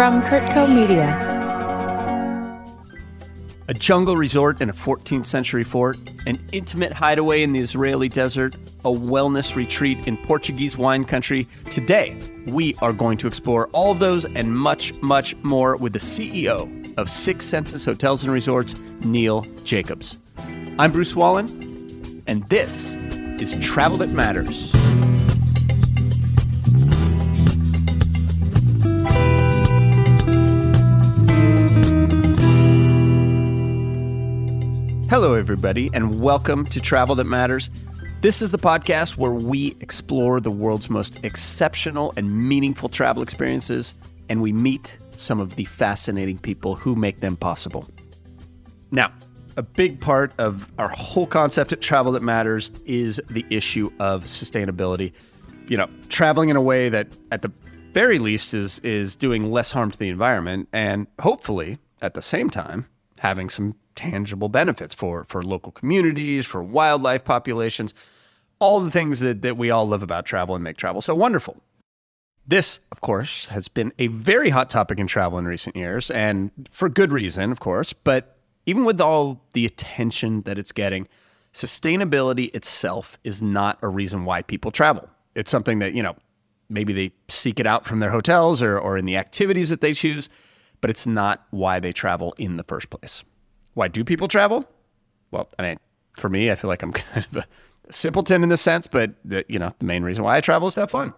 from 0.00 0.22
Kurtco 0.22 0.66
Media. 0.66 1.08
A 3.68 3.74
jungle 3.74 4.16
resort 4.16 4.62
in 4.62 4.70
a 4.70 4.72
14th 4.72 5.26
century 5.26 5.62
fort, 5.62 5.98
an 6.26 6.38
intimate 6.52 6.90
hideaway 6.90 7.42
in 7.42 7.52
the 7.52 7.60
Israeli 7.60 8.08
desert, 8.08 8.54
a 8.86 8.88
wellness 8.88 9.54
retreat 9.54 10.08
in 10.08 10.16
Portuguese 10.16 10.78
wine 10.78 11.04
country. 11.04 11.46
Today, 11.68 12.18
we 12.46 12.74
are 12.76 12.94
going 12.94 13.18
to 13.18 13.26
explore 13.26 13.68
all 13.74 13.92
of 13.92 13.98
those 13.98 14.24
and 14.24 14.56
much, 14.56 14.94
much 15.02 15.36
more 15.42 15.76
with 15.76 15.92
the 15.92 15.98
CEO 15.98 16.96
of 16.96 17.10
Six 17.10 17.44
Senses 17.44 17.84
Hotels 17.84 18.22
and 18.22 18.32
Resorts, 18.32 18.74
Neil 19.04 19.44
Jacobs. 19.64 20.16
I'm 20.78 20.92
Bruce 20.92 21.14
Wallin, 21.14 22.22
and 22.26 22.48
this 22.48 22.96
is 23.38 23.54
Travel 23.56 23.98
That 23.98 24.08
Matters. 24.08 24.72
Hello, 35.10 35.34
everybody, 35.34 35.90
and 35.92 36.20
welcome 36.20 36.64
to 36.66 36.80
Travel 36.80 37.16
That 37.16 37.24
Matters. 37.24 37.68
This 38.20 38.40
is 38.40 38.52
the 38.52 38.58
podcast 38.58 39.16
where 39.16 39.32
we 39.32 39.74
explore 39.80 40.38
the 40.38 40.52
world's 40.52 40.88
most 40.88 41.18
exceptional 41.24 42.14
and 42.16 42.32
meaningful 42.32 42.88
travel 42.88 43.20
experiences, 43.20 43.96
and 44.28 44.40
we 44.40 44.52
meet 44.52 44.98
some 45.16 45.40
of 45.40 45.56
the 45.56 45.64
fascinating 45.64 46.38
people 46.38 46.76
who 46.76 46.94
make 46.94 47.18
them 47.18 47.34
possible. 47.36 47.88
Now, 48.92 49.12
a 49.56 49.64
big 49.64 50.00
part 50.00 50.32
of 50.38 50.70
our 50.78 50.90
whole 50.90 51.26
concept 51.26 51.72
at 51.72 51.80
Travel 51.80 52.12
That 52.12 52.22
Matters 52.22 52.70
is 52.86 53.20
the 53.30 53.44
issue 53.50 53.90
of 53.98 54.26
sustainability. 54.26 55.12
You 55.66 55.76
know, 55.76 55.88
traveling 56.08 56.50
in 56.50 56.56
a 56.56 56.62
way 56.62 56.88
that, 56.88 57.08
at 57.32 57.42
the 57.42 57.50
very 57.90 58.20
least, 58.20 58.54
is 58.54 58.78
is 58.84 59.16
doing 59.16 59.50
less 59.50 59.72
harm 59.72 59.90
to 59.90 59.98
the 59.98 60.08
environment, 60.08 60.68
and 60.72 61.08
hopefully, 61.18 61.80
at 62.00 62.14
the 62.14 62.22
same 62.22 62.48
time, 62.48 62.86
having 63.18 63.50
some 63.50 63.74
tangible 64.00 64.48
benefits 64.48 64.94
for 64.94 65.24
for 65.24 65.42
local 65.42 65.72
communities, 65.72 66.46
for 66.46 66.62
wildlife 66.62 67.24
populations, 67.24 67.92
all 68.58 68.80
the 68.80 68.90
things 68.90 69.20
that, 69.20 69.42
that 69.42 69.56
we 69.56 69.70
all 69.70 69.86
love 69.86 70.02
about 70.02 70.24
travel 70.24 70.54
and 70.54 70.64
make 70.64 70.76
travel 70.76 71.02
so 71.02 71.14
wonderful. 71.14 71.56
This, 72.46 72.80
of 72.90 73.00
course, 73.00 73.46
has 73.46 73.68
been 73.68 73.92
a 73.98 74.06
very 74.06 74.50
hot 74.50 74.70
topic 74.70 74.98
in 74.98 75.06
travel 75.06 75.38
in 75.38 75.44
recent 75.44 75.76
years, 75.76 76.10
and 76.10 76.50
for 76.70 76.88
good 76.88 77.12
reason, 77.12 77.52
of 77.52 77.60
course. 77.60 77.92
But 77.92 78.36
even 78.66 78.84
with 78.84 79.00
all 79.00 79.42
the 79.52 79.66
attention 79.66 80.42
that 80.42 80.58
it's 80.58 80.72
getting, 80.72 81.06
sustainability 81.52 82.54
itself 82.54 83.18
is 83.22 83.42
not 83.42 83.78
a 83.82 83.88
reason 83.88 84.24
why 84.24 84.42
people 84.42 84.70
travel. 84.70 85.08
It's 85.34 85.50
something 85.50 85.78
that, 85.80 85.92
you 85.92 86.02
know, 86.02 86.16
maybe 86.68 86.92
they 86.92 87.12
seek 87.28 87.60
it 87.60 87.66
out 87.66 87.84
from 87.84 88.00
their 88.00 88.10
hotels 88.10 88.62
or, 88.62 88.78
or 88.78 88.96
in 88.96 89.04
the 89.04 89.16
activities 89.16 89.68
that 89.68 89.80
they 89.80 89.92
choose, 89.92 90.28
but 90.80 90.90
it's 90.90 91.06
not 91.06 91.46
why 91.50 91.80
they 91.80 91.92
travel 91.92 92.34
in 92.38 92.56
the 92.56 92.64
first 92.64 92.88
place. 92.90 93.22
Why 93.80 93.88
do 93.88 94.04
people 94.04 94.28
travel? 94.28 94.68
Well, 95.30 95.48
I 95.58 95.62
mean, 95.62 95.78
for 96.18 96.28
me, 96.28 96.50
I 96.50 96.54
feel 96.54 96.68
like 96.68 96.82
I'm 96.82 96.92
kind 97.14 97.26
of 97.32 97.36
a 97.38 97.46
simpleton 97.90 98.42
in 98.42 98.50
this 98.50 98.60
sense, 98.60 98.86
but 98.86 99.12
the, 99.24 99.42
you 99.48 99.58
know, 99.58 99.72
the 99.78 99.86
main 99.86 100.02
reason 100.02 100.22
why 100.22 100.36
I 100.36 100.42
travel 100.42 100.68
is 100.68 100.74
to 100.74 100.80
have 100.80 100.90
fun. 100.90 101.14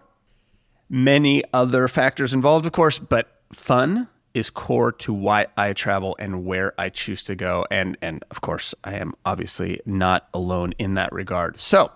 Many 0.89 1.43
other 1.51 1.89
factors 1.89 2.33
involved, 2.33 2.65
of 2.65 2.71
course, 2.71 2.99
but 2.99 3.41
fun 3.51 4.07
is 4.33 4.49
core 4.49 4.93
to 4.93 5.13
why 5.13 5.47
I 5.57 5.73
travel 5.73 6.15
and 6.17 6.45
where 6.45 6.73
I 6.77 6.87
choose 6.87 7.21
to 7.23 7.35
go. 7.35 7.65
And 7.69 7.97
and 8.01 8.23
of 8.31 8.39
course, 8.39 8.73
I 8.85 8.93
am 8.93 9.13
obviously 9.25 9.81
not 9.85 10.29
alone 10.33 10.73
in 10.79 10.93
that 10.93 11.11
regard. 11.11 11.59
So, 11.59 11.91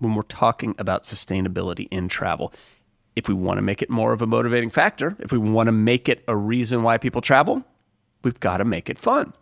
when 0.00 0.16
we're 0.16 0.22
talking 0.22 0.74
about 0.76 1.04
sustainability 1.04 1.86
in 1.92 2.08
travel, 2.08 2.52
if 3.14 3.28
we 3.28 3.34
want 3.34 3.58
to 3.58 3.62
make 3.62 3.80
it 3.80 3.90
more 3.90 4.12
of 4.12 4.22
a 4.22 4.26
motivating 4.26 4.70
factor, 4.70 5.16
if 5.20 5.30
we 5.30 5.38
want 5.38 5.68
to 5.68 5.72
make 5.72 6.08
it 6.08 6.24
a 6.26 6.36
reason 6.36 6.82
why 6.82 6.98
people 6.98 7.20
travel, 7.20 7.62
we've 8.24 8.40
got 8.40 8.56
to 8.56 8.64
make 8.64 8.90
it 8.90 8.98
fun. 8.98 9.32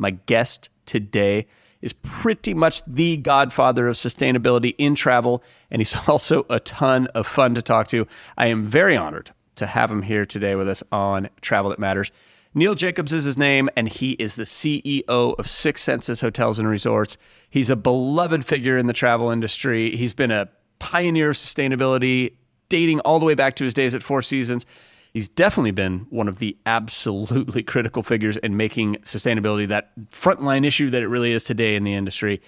My 0.00 0.12
guest 0.12 0.70
today 0.86 1.46
is 1.82 1.92
pretty 1.92 2.54
much 2.54 2.82
the 2.86 3.18
godfather 3.18 3.86
of 3.86 3.96
sustainability 3.96 4.74
in 4.78 4.94
travel, 4.94 5.44
and 5.70 5.80
he's 5.80 5.94
also 6.08 6.46
a 6.48 6.58
ton 6.58 7.06
of 7.08 7.26
fun 7.26 7.54
to 7.54 7.62
talk 7.62 7.86
to. 7.88 8.06
I 8.38 8.46
am 8.46 8.64
very 8.64 8.96
honored 8.96 9.32
to 9.56 9.66
have 9.66 9.90
him 9.90 10.02
here 10.02 10.24
today 10.24 10.54
with 10.54 10.70
us 10.70 10.82
on 10.90 11.28
Travel 11.42 11.68
That 11.68 11.78
Matters. 11.78 12.10
Neil 12.54 12.74
Jacobs 12.74 13.12
is 13.12 13.24
his 13.24 13.36
name, 13.36 13.68
and 13.76 13.88
he 13.88 14.12
is 14.12 14.36
the 14.36 14.44
CEO 14.44 15.04
of 15.38 15.50
Six 15.50 15.82
Senses 15.82 16.22
Hotels 16.22 16.58
and 16.58 16.68
Resorts. 16.68 17.18
He's 17.50 17.68
a 17.68 17.76
beloved 17.76 18.46
figure 18.46 18.78
in 18.78 18.86
the 18.86 18.94
travel 18.94 19.30
industry. 19.30 19.96
He's 19.96 20.14
been 20.14 20.30
a 20.30 20.48
pioneer 20.78 21.30
of 21.30 21.36
sustainability, 21.36 22.36
dating 22.70 23.00
all 23.00 23.18
the 23.18 23.26
way 23.26 23.34
back 23.34 23.54
to 23.56 23.64
his 23.64 23.74
days 23.74 23.94
at 23.94 24.02
Four 24.02 24.22
Seasons 24.22 24.64
he's 25.12 25.28
definitely 25.28 25.70
been 25.70 26.06
one 26.10 26.28
of 26.28 26.38
the 26.38 26.56
absolutely 26.66 27.62
critical 27.72 28.02
figures 28.02 28.36
in 28.38 28.56
making 28.56 28.96
sustainability 28.96 29.66
that 29.68 29.90
frontline 30.10 30.64
issue 30.64 30.90
that 30.90 31.02
it 31.02 31.08
really 31.08 31.32
is 31.32 31.44
today 31.44 31.76
in 31.76 31.84
the 31.84 31.94
industry. 31.94 32.40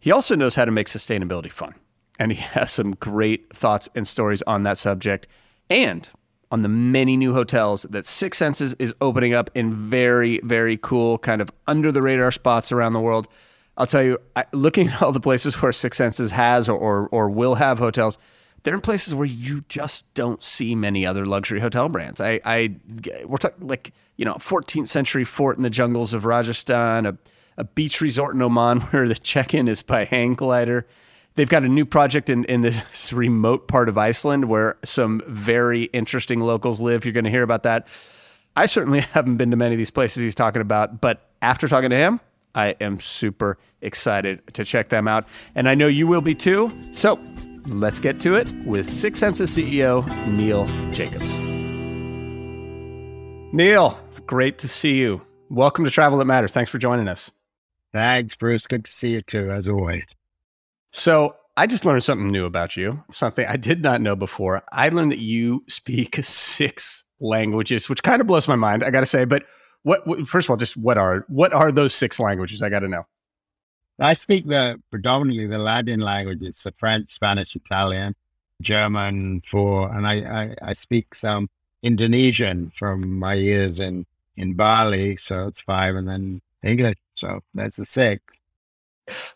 He 0.00 0.10
also 0.10 0.34
knows 0.34 0.54
how 0.54 0.64
to 0.64 0.70
make 0.70 0.88
sustainability 0.88 1.50
fun. 1.50 1.74
And 2.18 2.32
he 2.32 2.38
has 2.40 2.70
some 2.70 2.92
great 2.92 3.54
thoughts 3.54 3.88
and 3.94 4.06
stories 4.06 4.42
on 4.42 4.62
that 4.64 4.78
subject 4.78 5.28
and 5.68 6.08
on 6.50 6.62
the 6.62 6.68
many 6.68 7.16
new 7.16 7.34
hotels 7.34 7.82
that 7.90 8.06
Six 8.06 8.38
Senses 8.38 8.74
is 8.74 8.94
opening 9.00 9.34
up 9.34 9.50
in 9.54 9.90
very, 9.90 10.40
very 10.44 10.76
cool, 10.76 11.18
kind 11.18 11.42
of 11.42 11.50
under 11.66 11.90
the 11.90 12.02
radar 12.02 12.30
spots 12.30 12.70
around 12.70 12.92
the 12.92 13.00
world. 13.00 13.26
I'll 13.76 13.86
tell 13.86 14.02
you, 14.02 14.18
looking 14.52 14.88
at 14.88 15.02
all 15.02 15.12
the 15.12 15.20
places 15.20 15.60
where 15.60 15.72
Six 15.72 15.98
Senses 15.98 16.30
has 16.30 16.68
or, 16.68 16.78
or, 16.78 17.08
or 17.08 17.28
will 17.28 17.56
have 17.56 17.78
hotels, 17.78 18.16
they're 18.66 18.74
in 18.74 18.80
places 18.80 19.14
where 19.14 19.28
you 19.28 19.64
just 19.68 20.12
don't 20.14 20.42
see 20.42 20.74
many 20.74 21.06
other 21.06 21.24
luxury 21.24 21.60
hotel 21.60 21.88
brands. 21.88 22.20
I, 22.20 22.40
I 22.44 22.74
we're 23.24 23.36
talking 23.36 23.68
like 23.68 23.92
you 24.16 24.24
know, 24.24 24.34
14th 24.34 24.88
century 24.88 25.24
fort 25.24 25.56
in 25.56 25.62
the 25.62 25.70
jungles 25.70 26.12
of 26.12 26.24
Rajasthan, 26.24 27.06
a, 27.06 27.16
a 27.56 27.62
beach 27.62 28.00
resort 28.00 28.34
in 28.34 28.42
Oman 28.42 28.80
where 28.90 29.06
the 29.06 29.14
check-in 29.14 29.68
is 29.68 29.82
by 29.82 30.04
hang 30.04 30.34
glider. 30.34 30.84
They've 31.36 31.48
got 31.48 31.62
a 31.62 31.68
new 31.68 31.84
project 31.84 32.28
in, 32.28 32.44
in 32.46 32.62
this 32.62 33.12
remote 33.12 33.68
part 33.68 33.88
of 33.88 33.96
Iceland 33.96 34.46
where 34.46 34.78
some 34.84 35.22
very 35.28 35.84
interesting 35.84 36.40
locals 36.40 36.80
live. 36.80 37.04
You're 37.04 37.12
going 37.12 37.24
to 37.24 37.30
hear 37.30 37.44
about 37.44 37.62
that. 37.62 37.86
I 38.56 38.66
certainly 38.66 39.00
haven't 39.12 39.36
been 39.36 39.52
to 39.52 39.56
many 39.56 39.76
of 39.76 39.78
these 39.78 39.92
places 39.92 40.24
he's 40.24 40.34
talking 40.34 40.60
about, 40.60 41.00
but 41.00 41.30
after 41.40 41.68
talking 41.68 41.90
to 41.90 41.96
him, 41.96 42.18
I 42.54 42.74
am 42.80 42.98
super 43.00 43.58
excited 43.82 44.42
to 44.54 44.64
check 44.64 44.88
them 44.88 45.06
out. 45.06 45.28
And 45.54 45.68
I 45.68 45.74
know 45.74 45.86
you 45.86 46.06
will 46.06 46.22
be 46.22 46.34
too. 46.34 46.72
So 46.90 47.20
Let's 47.68 47.98
get 47.98 48.20
to 48.20 48.36
it 48.36 48.52
with 48.64 48.86
Six 48.86 49.18
Senses 49.18 49.56
CEO 49.56 50.06
Neil 50.28 50.66
Jacobs. 50.92 51.34
Neil, 53.52 53.98
great 54.26 54.58
to 54.58 54.68
see 54.68 54.98
you. 54.98 55.20
Welcome 55.50 55.84
to 55.84 55.90
Travel 55.90 56.18
That 56.18 56.26
Matters. 56.26 56.52
Thanks 56.52 56.70
for 56.70 56.78
joining 56.78 57.08
us. 57.08 57.30
Thanks, 57.92 58.36
Bruce. 58.36 58.68
Good 58.68 58.84
to 58.84 58.92
see 58.92 59.10
you 59.10 59.22
too, 59.22 59.50
as 59.50 59.68
always. 59.68 60.04
So, 60.92 61.34
I 61.56 61.66
just 61.66 61.84
learned 61.84 62.04
something 62.04 62.28
new 62.28 62.44
about 62.44 62.76
you, 62.76 63.02
something 63.10 63.46
I 63.46 63.56
did 63.56 63.82
not 63.82 64.00
know 64.00 64.14
before. 64.14 64.62
I 64.72 64.90
learned 64.90 65.10
that 65.10 65.18
you 65.18 65.64
speak 65.68 66.16
six 66.22 67.04
languages, 67.18 67.88
which 67.88 68.02
kind 68.02 68.20
of 68.20 68.26
blows 68.28 68.46
my 68.46 68.56
mind, 68.56 68.84
I 68.84 68.90
got 68.90 69.00
to 69.00 69.06
say. 69.06 69.24
But 69.24 69.44
what, 69.82 70.06
what, 70.06 70.28
first 70.28 70.46
of 70.46 70.50
all, 70.50 70.56
just 70.56 70.76
what 70.76 70.98
are 70.98 71.24
what 71.28 71.52
are 71.52 71.72
those 71.72 71.94
six 71.94 72.20
languages? 72.20 72.62
I 72.62 72.68
got 72.68 72.80
to 72.80 72.88
know. 72.88 73.06
I 73.98 74.14
speak 74.14 74.46
the 74.46 74.80
predominantly 74.90 75.46
the 75.46 75.58
Latin 75.58 76.00
languages, 76.00 76.58
so 76.58 76.70
French, 76.76 77.10
Spanish, 77.10 77.56
Italian, 77.56 78.14
German, 78.60 79.42
for, 79.46 79.92
and 79.94 80.06
I, 80.06 80.14
I, 80.14 80.54
I 80.62 80.72
speak 80.74 81.14
some 81.14 81.48
Indonesian 81.82 82.72
from 82.74 83.18
my 83.18 83.34
years 83.34 83.80
in, 83.80 84.06
in 84.36 84.54
Bali. 84.54 85.16
So 85.16 85.46
it's 85.46 85.62
five 85.62 85.94
and 85.96 86.08
then 86.08 86.42
English. 86.62 86.98
So 87.14 87.40
that's 87.54 87.76
the 87.76 87.84
six. 87.84 88.22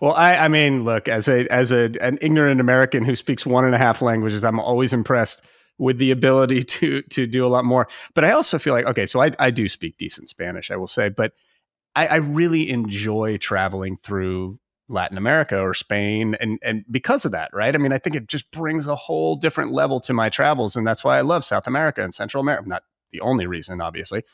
Well, 0.00 0.14
I, 0.14 0.36
I 0.36 0.48
mean, 0.48 0.84
look, 0.84 1.08
as 1.08 1.28
a 1.28 1.46
as 1.48 1.70
a 1.70 1.92
an 2.00 2.18
ignorant 2.20 2.60
American 2.60 3.04
who 3.04 3.14
speaks 3.14 3.46
one 3.46 3.64
and 3.64 3.74
a 3.74 3.78
half 3.78 4.02
languages, 4.02 4.42
I'm 4.42 4.58
always 4.58 4.92
impressed 4.92 5.44
with 5.78 5.98
the 5.98 6.10
ability 6.10 6.62
to 6.74 7.02
to 7.02 7.26
do 7.26 7.46
a 7.46 7.48
lot 7.48 7.64
more. 7.64 7.86
But 8.14 8.24
I 8.24 8.32
also 8.32 8.58
feel 8.58 8.74
like 8.74 8.86
okay, 8.86 9.06
so 9.06 9.22
I 9.22 9.30
I 9.38 9.50
do 9.50 9.68
speak 9.68 9.96
decent 9.96 10.28
Spanish, 10.28 10.72
I 10.72 10.76
will 10.76 10.88
say, 10.88 11.08
but 11.08 11.32
I, 11.94 12.06
I 12.06 12.16
really 12.16 12.70
enjoy 12.70 13.36
traveling 13.38 13.98
through 14.02 14.58
Latin 14.88 15.16
America 15.16 15.58
or 15.58 15.72
Spain 15.72 16.34
and 16.40 16.58
and 16.62 16.84
because 16.90 17.24
of 17.24 17.32
that, 17.32 17.50
right? 17.52 17.74
I 17.74 17.78
mean, 17.78 17.92
I 17.92 17.98
think 17.98 18.16
it 18.16 18.26
just 18.26 18.50
brings 18.50 18.86
a 18.86 18.96
whole 18.96 19.36
different 19.36 19.72
level 19.72 20.00
to 20.00 20.12
my 20.12 20.28
travels 20.28 20.76
and 20.76 20.86
that's 20.86 21.04
why 21.04 21.16
I 21.16 21.20
love 21.20 21.44
South 21.44 21.66
America 21.66 22.02
and 22.02 22.12
Central 22.12 22.40
America. 22.40 22.68
Not 22.68 22.82
the 23.12 23.20
only 23.20 23.46
reason, 23.46 23.80
obviously. 23.80 24.24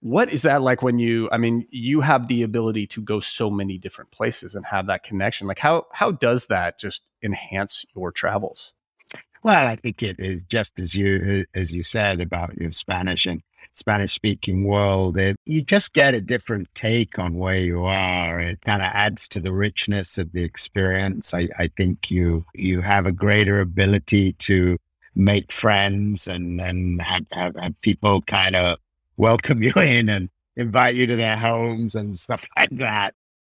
What 0.00 0.32
is 0.32 0.42
that 0.42 0.62
like 0.62 0.82
when 0.82 0.98
you 0.98 1.28
I 1.30 1.38
mean, 1.38 1.66
you 1.70 2.00
have 2.00 2.26
the 2.26 2.42
ability 2.42 2.88
to 2.88 3.02
go 3.02 3.20
so 3.20 3.50
many 3.50 3.78
different 3.78 4.10
places 4.10 4.54
and 4.54 4.66
have 4.66 4.86
that 4.88 5.04
connection. 5.04 5.46
Like 5.46 5.60
how 5.60 5.86
how 5.92 6.10
does 6.10 6.46
that 6.46 6.80
just 6.80 7.02
enhance 7.22 7.84
your 7.94 8.10
travels? 8.10 8.72
Well, 9.42 9.68
I 9.68 9.76
think 9.76 10.02
it 10.02 10.18
is 10.18 10.44
just 10.44 10.78
as 10.80 10.94
you 10.94 11.46
as 11.54 11.72
you 11.72 11.82
said 11.82 12.20
about 12.20 12.56
your 12.58 12.72
Spanish 12.72 13.26
and 13.26 13.42
Spanish 13.74 14.14
speaking 14.14 14.64
world, 14.64 15.16
it, 15.16 15.36
you 15.46 15.62
just 15.62 15.92
get 15.92 16.14
a 16.14 16.20
different 16.20 16.68
take 16.74 17.18
on 17.18 17.34
where 17.34 17.56
you 17.56 17.84
are. 17.84 18.40
It 18.40 18.60
kind 18.62 18.82
of 18.82 18.88
adds 18.92 19.28
to 19.28 19.40
the 19.40 19.52
richness 19.52 20.18
of 20.18 20.32
the 20.32 20.42
experience. 20.42 21.32
I, 21.32 21.48
I 21.58 21.70
think 21.76 22.10
you 22.10 22.44
you 22.54 22.80
have 22.80 23.06
a 23.06 23.12
greater 23.12 23.60
ability 23.60 24.34
to 24.34 24.76
make 25.14 25.52
friends 25.52 26.28
and, 26.28 26.60
and 26.60 27.02
have, 27.02 27.26
have, 27.32 27.56
have 27.56 27.80
people 27.80 28.22
kind 28.22 28.56
of 28.56 28.78
welcome 29.16 29.62
you 29.62 29.72
in 29.76 30.08
and 30.08 30.28
invite 30.56 30.94
you 30.94 31.06
to 31.06 31.16
their 31.16 31.36
homes 31.36 31.94
and 31.94 32.18
stuff 32.18 32.46
like 32.56 32.70
that. 32.72 33.14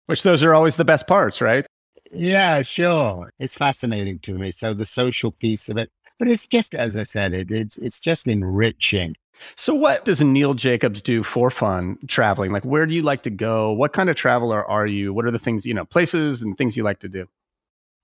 Which 0.07 0.23
those 0.23 0.43
are 0.43 0.55
always 0.55 0.77
the 0.77 0.85
best 0.85 1.07
parts, 1.07 1.41
right? 1.41 1.65
Yeah, 2.13 2.63
sure. 2.63 3.33
It's 3.39 3.55
fascinating 3.55 4.19
to 4.21 4.35
me. 4.35 4.51
So 4.51 4.75
the 4.75 4.87
social 4.87 5.31
piece 5.31 5.69
of 5.69 5.77
it, 5.77 5.91
but 6.19 6.27
it's 6.27 6.47
just 6.47 6.75
as 6.75 6.97
I 6.97 7.05
said, 7.05 7.33
it, 7.33 7.51
it's 7.53 7.77
it's 7.77 8.01
just 8.01 8.27
enriching. 8.27 9.15
So 9.57 9.75
what 9.75 10.05
does 10.05 10.23
Neil 10.23 10.55
Jacobs 10.55 11.03
do 11.03 11.23
for 11.23 11.51
fun 11.51 11.99
traveling? 12.09 12.53
Like 12.53 12.65
where 12.65 12.87
do 12.87 12.95
you 12.95 13.03
like 13.03 13.23
to 13.23 13.31
go? 13.31 13.73
What 13.73 13.93
kind 13.93 14.11
of 14.11 14.17
traveler 14.17 14.65
are 14.65 14.87
you? 14.87 15.13
What 15.13 15.25
are 15.25 15.31
the 15.31 15.39
things, 15.39 15.67
you 15.67 15.75
know, 15.75 15.85
places 15.85 16.43
and 16.43 16.57
things 16.57 16.77
you 16.77 16.83
like 16.83 17.01
to 17.01 17.09
do? 17.09 17.27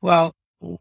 Well, 0.00 0.35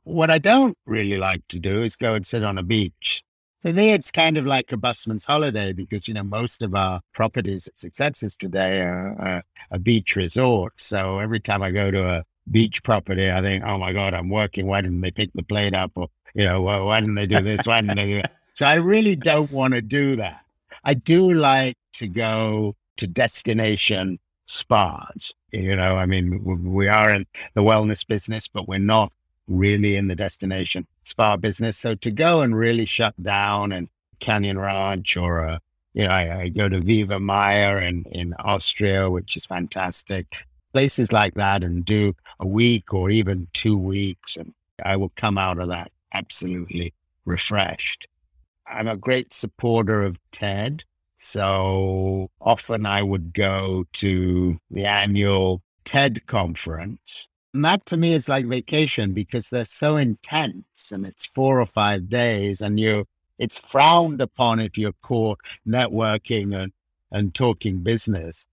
what 0.03 0.29
I 0.29 0.39
don't 0.39 0.77
really 0.85 1.17
like 1.17 1.47
to 1.49 1.59
do 1.59 1.83
is 1.83 1.95
go 1.95 2.13
and 2.15 2.25
sit 2.25 2.43
on 2.43 2.57
a 2.57 2.63
beach. 2.63 3.23
For 3.61 3.73
me, 3.73 3.93
it's 3.93 4.11
kind 4.11 4.37
of 4.37 4.45
like 4.45 4.71
a 4.71 4.77
busman's 4.77 5.25
holiday 5.25 5.73
because, 5.73 6.07
you 6.07 6.13
know, 6.13 6.23
most 6.23 6.61
of 6.61 6.75
our 6.75 7.01
properties 7.13 7.67
at 7.67 7.79
Six 7.79 7.97
Senses 7.97 8.37
today 8.37 8.81
are, 8.81 9.43
a 9.71 9.79
beach 9.79 10.15
resort. 10.15 10.73
So 10.77 11.17
every 11.17 11.39
time 11.39 11.63
I 11.63 11.71
go 11.71 11.89
to 11.89 12.07
a 12.07 12.23
beach 12.51 12.83
property, 12.83 13.31
I 13.31 13.41
think, 13.41 13.63
oh 13.63 13.79
my 13.79 13.93
God, 13.93 14.13
I'm 14.13 14.29
working. 14.29 14.67
Why 14.67 14.81
didn't 14.81 15.01
they 15.01 15.09
pick 15.09 15.31
the 15.33 15.41
plate 15.41 15.73
up? 15.73 15.93
Or, 15.95 16.09
you 16.35 16.45
know, 16.45 16.61
why, 16.61 16.77
why 16.77 16.99
didn't 16.99 17.15
they 17.15 17.25
do 17.25 17.41
this? 17.41 17.65
Why 17.65 17.81
didn't 17.81 17.97
they 17.97 18.07
do 18.07 18.21
that? 18.21 18.31
So 18.55 18.65
I 18.65 18.75
really 18.75 19.17
don't 19.17 19.51
want 19.51 19.73
to 19.73 19.81
do 19.81 20.15
that. 20.15 20.44
I 20.85 20.93
do 20.93 21.33
like 21.33 21.77
to 21.93 22.07
go 22.07 22.75
to 22.97 23.07
destination 23.07 24.19
spas. 24.45 25.33
You 25.51 25.75
know, 25.75 25.97
I 25.97 26.05
mean, 26.05 26.43
we 26.63 26.87
are 26.87 27.11
in 27.13 27.25
the 27.55 27.63
wellness 27.63 28.05
business, 28.05 28.47
but 28.47 28.67
we're 28.67 28.77
not 28.77 29.11
really 29.47 29.95
in 29.95 30.07
the 30.07 30.15
destination 30.15 30.85
spa 31.03 31.37
business. 31.37 31.77
So 31.77 31.95
to 31.95 32.11
go 32.11 32.41
and 32.41 32.55
really 32.55 32.85
shut 32.85 33.21
down 33.21 33.71
and 33.71 33.89
Canyon 34.19 34.59
Ranch 34.59 35.17
or, 35.17 35.47
uh, 35.47 35.59
you 35.93 36.03
know, 36.03 36.11
I, 36.11 36.41
I, 36.41 36.49
go 36.49 36.69
to 36.69 36.79
VivaMayr 36.79 37.81
in, 37.81 38.03
in 38.11 38.33
Austria, 38.39 39.09
which 39.09 39.35
is 39.35 39.45
fantastic. 39.45 40.27
Places 40.73 41.11
like 41.11 41.33
that 41.35 41.63
and 41.63 41.83
do 41.83 42.15
a 42.39 42.47
week 42.47 42.93
or 42.93 43.09
even 43.09 43.47
two 43.53 43.77
weeks. 43.77 44.35
And 44.35 44.53
I 44.83 44.97
will 44.97 45.11
come 45.15 45.37
out 45.37 45.59
of 45.59 45.69
that 45.69 45.91
absolutely 46.13 46.93
refreshed. 47.25 48.07
I'm 48.67 48.87
a 48.87 48.97
great 48.97 49.33
supporter 49.33 50.03
of 50.03 50.17
TED. 50.31 50.83
So 51.19 52.29
often 52.39 52.85
I 52.85 53.01
would 53.01 53.33
go 53.33 53.85
to 53.93 54.59
the 54.69 54.85
annual 54.85 55.61
TED 55.83 56.25
conference 56.27 57.27
and 57.55 57.63
that 57.63 57.85
to 57.85 57.95
me 57.95 58.11
is 58.11 58.27
like 58.27 58.45
vacation 58.47 59.13
because 59.13 59.49
they're 59.49 59.63
so 59.63 59.95
intense 59.95 60.91
and 60.91 61.05
it's 61.05 61.25
four 61.25 61.61
or 61.61 61.65
five 61.65 62.09
days 62.09 62.59
and 62.59 62.77
you 62.77 63.05
it's 63.39 63.57
frowned 63.57 64.19
upon 64.19 64.59
if 64.59 64.77
you're 64.77 64.91
caught 65.01 65.39
networking 65.65 66.53
and, 66.53 66.73
and 67.11 67.33
talking 67.33 67.79
business. 67.79 68.45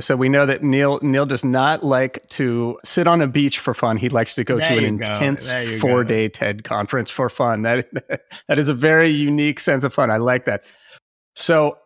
So 0.00 0.16
we 0.16 0.28
know 0.28 0.46
that 0.46 0.62
Neil 0.62 0.98
Neil 1.02 1.26
does 1.26 1.44
not 1.44 1.84
like 1.84 2.26
to 2.30 2.78
sit 2.84 3.06
on 3.06 3.20
a 3.20 3.26
beach 3.26 3.58
for 3.58 3.74
fun. 3.74 3.96
He 3.96 4.08
likes 4.08 4.34
to 4.34 4.44
go 4.44 4.58
there 4.58 4.68
to 4.68 4.84
an 4.84 4.84
intense 4.84 5.52
four 5.80 6.04
day 6.04 6.28
TED 6.28 6.64
conference 6.64 7.10
for 7.10 7.28
fun. 7.28 7.62
That 7.62 7.88
that 8.48 8.58
is 8.58 8.68
a 8.68 8.74
very 8.74 9.08
unique 9.08 9.60
sense 9.60 9.84
of 9.84 9.94
fun. 9.94 10.10
I 10.10 10.16
like 10.16 10.46
that. 10.46 10.64
So 11.34 11.78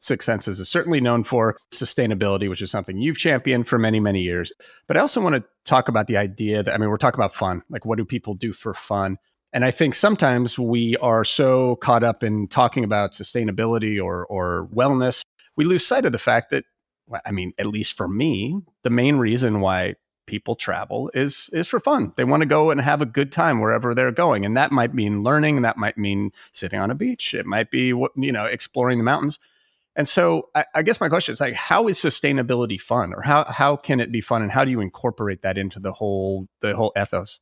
Six 0.00 0.24
Senses 0.24 0.58
is 0.58 0.68
certainly 0.68 1.00
known 1.00 1.24
for 1.24 1.56
sustainability, 1.72 2.48
which 2.48 2.62
is 2.62 2.70
something 2.70 2.98
you've 2.98 3.18
championed 3.18 3.68
for 3.68 3.78
many, 3.78 4.00
many 4.00 4.22
years. 4.22 4.52
But 4.88 4.96
I 4.96 5.00
also 5.00 5.20
want 5.20 5.36
to 5.36 5.44
talk 5.66 5.88
about 5.88 6.06
the 6.06 6.16
idea 6.16 6.62
that, 6.62 6.74
I 6.74 6.78
mean, 6.78 6.88
we're 6.88 6.96
talking 6.96 7.18
about 7.18 7.34
fun. 7.34 7.62
Like, 7.68 7.84
what 7.84 7.98
do 7.98 8.04
people 8.04 8.34
do 8.34 8.52
for 8.52 8.72
fun? 8.72 9.18
And 9.52 9.64
I 9.64 9.70
think 9.70 9.94
sometimes 9.94 10.58
we 10.58 10.96
are 10.98 11.24
so 11.24 11.76
caught 11.76 12.02
up 12.02 12.22
in 12.22 12.48
talking 12.48 12.82
about 12.82 13.12
sustainability 13.12 14.02
or, 14.02 14.24
or 14.26 14.68
wellness, 14.74 15.22
we 15.56 15.64
lose 15.64 15.86
sight 15.86 16.06
of 16.06 16.12
the 16.12 16.18
fact 16.18 16.50
that, 16.50 16.64
I 17.24 17.32
mean, 17.32 17.52
at 17.58 17.66
least 17.66 17.96
for 17.96 18.08
me, 18.08 18.60
the 18.82 18.90
main 18.90 19.16
reason 19.16 19.60
why 19.60 19.94
people 20.26 20.54
travel 20.54 21.10
is 21.12 21.50
is 21.52 21.66
for 21.66 21.80
fun. 21.80 22.12
They 22.16 22.24
want 22.24 22.42
to 22.42 22.46
go 22.46 22.70
and 22.70 22.80
have 22.80 23.00
a 23.00 23.06
good 23.06 23.32
time 23.32 23.60
wherever 23.60 23.94
they're 23.94 24.12
going, 24.12 24.44
and 24.44 24.56
that 24.56 24.70
might 24.70 24.94
mean 24.94 25.22
learning. 25.22 25.62
That 25.62 25.76
might 25.76 25.98
mean 25.98 26.30
sitting 26.52 26.78
on 26.78 26.90
a 26.90 26.94
beach. 26.94 27.34
It 27.34 27.46
might 27.46 27.70
be 27.70 27.88
you 27.88 28.32
know 28.32 28.46
exploring 28.46 28.98
the 28.98 29.04
mountains. 29.04 29.38
And 29.96 30.08
so 30.08 30.48
I, 30.54 30.64
I, 30.74 30.82
guess 30.82 31.00
my 31.00 31.08
question 31.08 31.32
is 31.32 31.40
like, 31.40 31.54
how 31.54 31.88
is 31.88 31.98
sustainability 31.98 32.80
fun 32.80 33.12
or 33.12 33.22
how, 33.22 33.44
how 33.44 33.76
can 33.76 34.00
it 34.00 34.12
be 34.12 34.20
fun 34.20 34.40
and 34.40 34.50
how 34.50 34.64
do 34.64 34.70
you 34.70 34.80
incorporate 34.80 35.42
that 35.42 35.58
into 35.58 35.80
the 35.80 35.92
whole, 35.92 36.46
the 36.60 36.76
whole 36.76 36.92
ethos? 36.96 37.40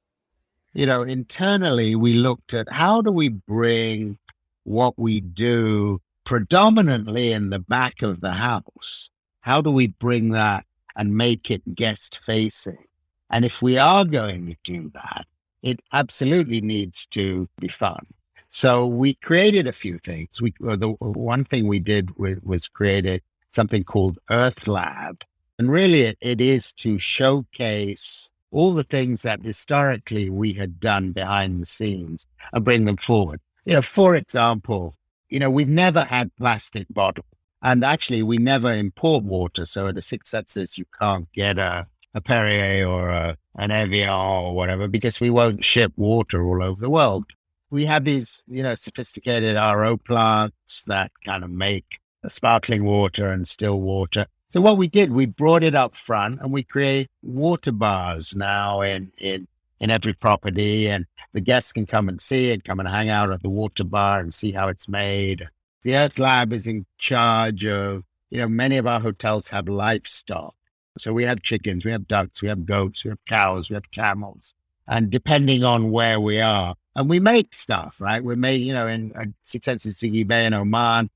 You 0.72 0.86
know, 0.86 1.02
internally 1.02 1.94
we 1.94 2.14
looked 2.14 2.54
at 2.54 2.68
how 2.70 3.02
do 3.02 3.12
we 3.12 3.28
bring 3.28 4.18
what 4.64 4.98
we 4.98 5.20
do 5.20 6.00
predominantly 6.24 7.32
in 7.32 7.50
the 7.50 7.58
back 7.58 8.02
of 8.02 8.20
the 8.20 8.32
house? 8.32 9.10
How 9.48 9.62
do 9.62 9.70
we 9.70 9.86
bring 9.86 10.32
that 10.32 10.66
and 10.94 11.16
make 11.16 11.50
it 11.50 11.74
guest 11.74 12.18
facing? 12.18 12.84
And 13.30 13.46
if 13.46 13.62
we 13.62 13.78
are 13.78 14.04
going 14.04 14.44
to 14.48 14.56
do 14.62 14.90
that, 14.92 15.24
it 15.62 15.80
absolutely 15.90 16.60
needs 16.60 17.06
to 17.12 17.48
be 17.58 17.68
fun. 17.68 18.04
So 18.50 18.86
we 18.86 19.14
created 19.14 19.66
a 19.66 19.72
few 19.72 20.00
things. 20.00 20.42
We 20.42 20.52
the 20.60 20.94
one 21.00 21.44
thing 21.44 21.66
we 21.66 21.78
did 21.78 22.10
was, 22.18 22.68
created 22.68 23.22
something 23.48 23.84
called 23.84 24.18
Earth 24.28 24.68
Lab, 24.68 25.24
and 25.58 25.72
really 25.72 26.02
it, 26.02 26.18
it 26.20 26.42
is 26.42 26.74
to 26.84 26.98
showcase 26.98 28.28
all 28.50 28.74
the 28.74 28.84
things 28.84 29.22
that 29.22 29.40
historically 29.42 30.28
we 30.28 30.52
had 30.52 30.78
done 30.78 31.12
behind 31.12 31.62
the 31.62 31.66
scenes 31.66 32.26
and 32.52 32.66
bring 32.66 32.84
them 32.84 32.98
forward. 32.98 33.40
You 33.64 33.72
know, 33.72 33.82
for 33.82 34.14
example, 34.14 34.94
you 35.30 35.40
know 35.40 35.48
we've 35.48 35.70
never 35.70 36.04
had 36.04 36.36
plastic 36.36 36.86
bottle, 36.90 37.24
and 37.62 37.84
actually 37.84 38.22
we 38.22 38.38
never 38.38 38.72
import 38.72 39.24
water. 39.24 39.64
So 39.64 39.88
at 39.88 39.98
a 39.98 40.02
Six 40.02 40.30
Senses, 40.30 40.78
you 40.78 40.84
can't 40.98 41.30
get 41.32 41.58
a 41.58 41.86
a 42.14 42.22
Perrier 42.22 42.88
or 42.88 43.10
a, 43.10 43.36
an 43.58 43.70
Evian 43.70 44.08
or 44.08 44.54
whatever 44.54 44.88
because 44.88 45.20
we 45.20 45.28
won't 45.28 45.62
ship 45.62 45.92
water 45.96 46.42
all 46.42 46.62
over 46.62 46.80
the 46.80 46.88
world 46.88 47.26
we 47.70 47.84
have 47.84 48.04
these, 48.04 48.42
you 48.46 48.62
know, 48.62 48.74
sophisticated 48.74 49.56
RO 49.56 49.96
plants 49.96 50.84
that 50.86 51.12
kind 51.24 51.44
of 51.44 51.50
make 51.50 51.84
sparkling 52.26 52.84
water 52.84 53.28
and 53.28 53.46
still 53.46 53.80
water. 53.80 54.26
So 54.50 54.60
what 54.60 54.78
we 54.78 54.88
did, 54.88 55.12
we 55.12 55.26
brought 55.26 55.62
it 55.62 55.74
up 55.74 55.94
front 55.94 56.40
and 56.40 56.52
we 56.52 56.62
create 56.62 57.08
water 57.22 57.72
bars 57.72 58.34
now 58.34 58.80
in, 58.80 59.12
in, 59.18 59.46
in 59.80 59.90
every 59.90 60.14
property 60.14 60.88
and 60.88 61.04
the 61.34 61.40
guests 61.40 61.72
can 61.72 61.84
come 61.84 62.08
and 62.08 62.20
see 62.20 62.50
it, 62.50 62.64
come 62.64 62.80
and 62.80 62.88
hang 62.88 63.10
out 63.10 63.30
at 63.30 63.42
the 63.42 63.50
water 63.50 63.84
bar 63.84 64.20
and 64.20 64.34
see 64.34 64.52
how 64.52 64.68
it's 64.68 64.88
made. 64.88 65.48
The 65.82 65.96
Earth 65.96 66.18
Lab 66.18 66.52
is 66.52 66.66
in 66.66 66.86
charge 66.98 67.64
of, 67.64 68.04
you 68.30 68.38
know, 68.38 68.48
many 68.48 68.76
of 68.76 68.86
our 68.86 69.00
hotels 69.00 69.48
have 69.48 69.68
livestock. 69.68 70.54
So 70.98 71.12
we 71.12 71.24
have 71.24 71.42
chickens, 71.42 71.84
we 71.84 71.92
have 71.92 72.08
ducks, 72.08 72.42
we 72.42 72.48
have 72.48 72.66
goats, 72.66 73.04
we 73.04 73.10
have 73.10 73.24
cows, 73.26 73.70
we 73.70 73.74
have 73.74 73.90
camels. 73.92 74.54
And 74.88 75.10
depending 75.10 75.62
on 75.62 75.92
where 75.92 76.18
we 76.18 76.40
are, 76.40 76.74
and 76.96 77.08
we 77.08 77.20
make 77.20 77.54
stuff, 77.54 78.00
right? 78.00 78.24
We 78.24 78.34
make, 78.34 78.60
you 78.60 78.72
know, 78.72 78.88
in 78.88 79.12
uh, 79.14 79.26
Six 79.44 79.66
Senses 79.66 80.00
Zighy 80.00 80.26
Bay 80.26 80.46
in 80.46 80.54
Oman, 80.54 81.10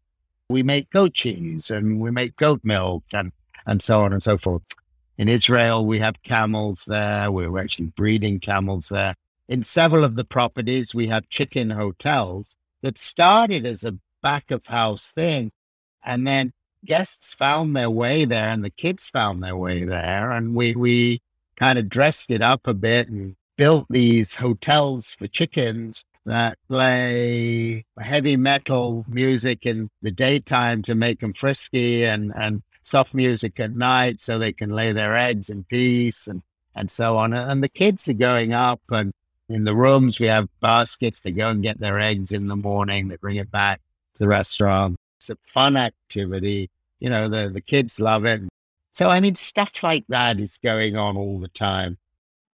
we 0.48 0.62
make 0.62 0.90
goat 0.90 1.14
cheese 1.14 1.70
and 1.70 2.00
we 2.00 2.12
make 2.12 2.36
goat 2.36 2.60
milk 2.62 3.02
and, 3.12 3.32
and 3.66 3.82
so 3.82 4.02
on 4.02 4.12
and 4.12 4.22
so 4.22 4.38
forth. 4.38 4.62
In 5.18 5.28
Israel, 5.28 5.84
we 5.84 5.98
have 5.98 6.22
camels 6.22 6.84
there. 6.84 7.32
We're 7.32 7.58
actually 7.58 7.86
breeding 7.86 8.38
camels 8.38 8.90
there. 8.90 9.16
In 9.48 9.64
several 9.64 10.04
of 10.04 10.14
the 10.14 10.24
properties, 10.24 10.94
we 10.94 11.08
have 11.08 11.28
chicken 11.28 11.70
hotels 11.70 12.54
that 12.82 12.96
started 12.96 13.66
as 13.66 13.82
a 13.82 13.98
back 14.22 14.50
of 14.50 14.66
house 14.66 15.12
thing. 15.12 15.52
And 16.04 16.26
then 16.26 16.52
guests 16.84 17.34
found 17.34 17.76
their 17.76 17.90
way 17.90 18.24
there 18.24 18.48
and 18.48 18.64
the 18.64 18.70
kids 18.70 19.10
found 19.10 19.42
their 19.42 19.56
way 19.56 19.84
there. 19.84 20.32
And 20.32 20.54
we, 20.54 20.74
we 20.74 21.20
kind 21.56 21.78
of 21.78 21.88
dressed 21.88 22.30
it 22.30 22.42
up 22.42 22.66
a 22.66 22.74
bit 22.74 23.08
and 23.08 23.36
built 23.56 23.86
these 23.90 24.36
hotels 24.36 25.10
for 25.10 25.26
chickens 25.26 26.04
that 26.24 26.56
play 26.68 27.84
heavy 27.98 28.36
metal 28.36 29.04
music 29.08 29.66
in 29.66 29.90
the 30.02 30.10
daytime 30.10 30.82
to 30.82 30.94
make 30.94 31.20
them 31.20 31.32
frisky 31.32 32.04
and, 32.04 32.32
and 32.36 32.62
soft 32.82 33.12
music 33.12 33.58
at 33.58 33.74
night 33.74 34.22
so 34.22 34.38
they 34.38 34.52
can 34.52 34.70
lay 34.70 34.92
their 34.92 35.16
eggs 35.16 35.50
in 35.50 35.64
peace 35.64 36.26
and, 36.26 36.42
and 36.74 36.90
so 36.90 37.16
on. 37.16 37.32
And 37.32 37.62
the 37.62 37.68
kids 37.68 38.08
are 38.08 38.14
going 38.14 38.54
up 38.54 38.80
and 38.90 39.12
in 39.48 39.64
the 39.64 39.74
rooms 39.74 40.18
we 40.18 40.26
have 40.26 40.48
baskets. 40.60 41.20
They 41.20 41.32
go 41.32 41.48
and 41.48 41.62
get 41.62 41.78
their 41.78 41.98
eggs 41.98 42.32
in 42.32 42.46
the 42.46 42.56
morning. 42.56 43.08
They 43.08 43.16
bring 43.16 43.36
it 43.36 43.50
back 43.50 43.80
the 44.18 44.28
restaurant. 44.28 44.96
It's 45.20 45.30
a 45.30 45.36
fun 45.42 45.76
activity. 45.76 46.70
You 47.00 47.10
know, 47.10 47.28
the, 47.28 47.48
the 47.48 47.60
kids 47.60 48.00
love 48.00 48.24
it. 48.24 48.42
So, 48.92 49.08
I 49.08 49.20
mean, 49.20 49.34
stuff 49.36 49.82
like 49.82 50.04
that 50.08 50.38
is 50.38 50.58
going 50.58 50.96
on 50.96 51.16
all 51.16 51.40
the 51.40 51.48
time 51.48 51.98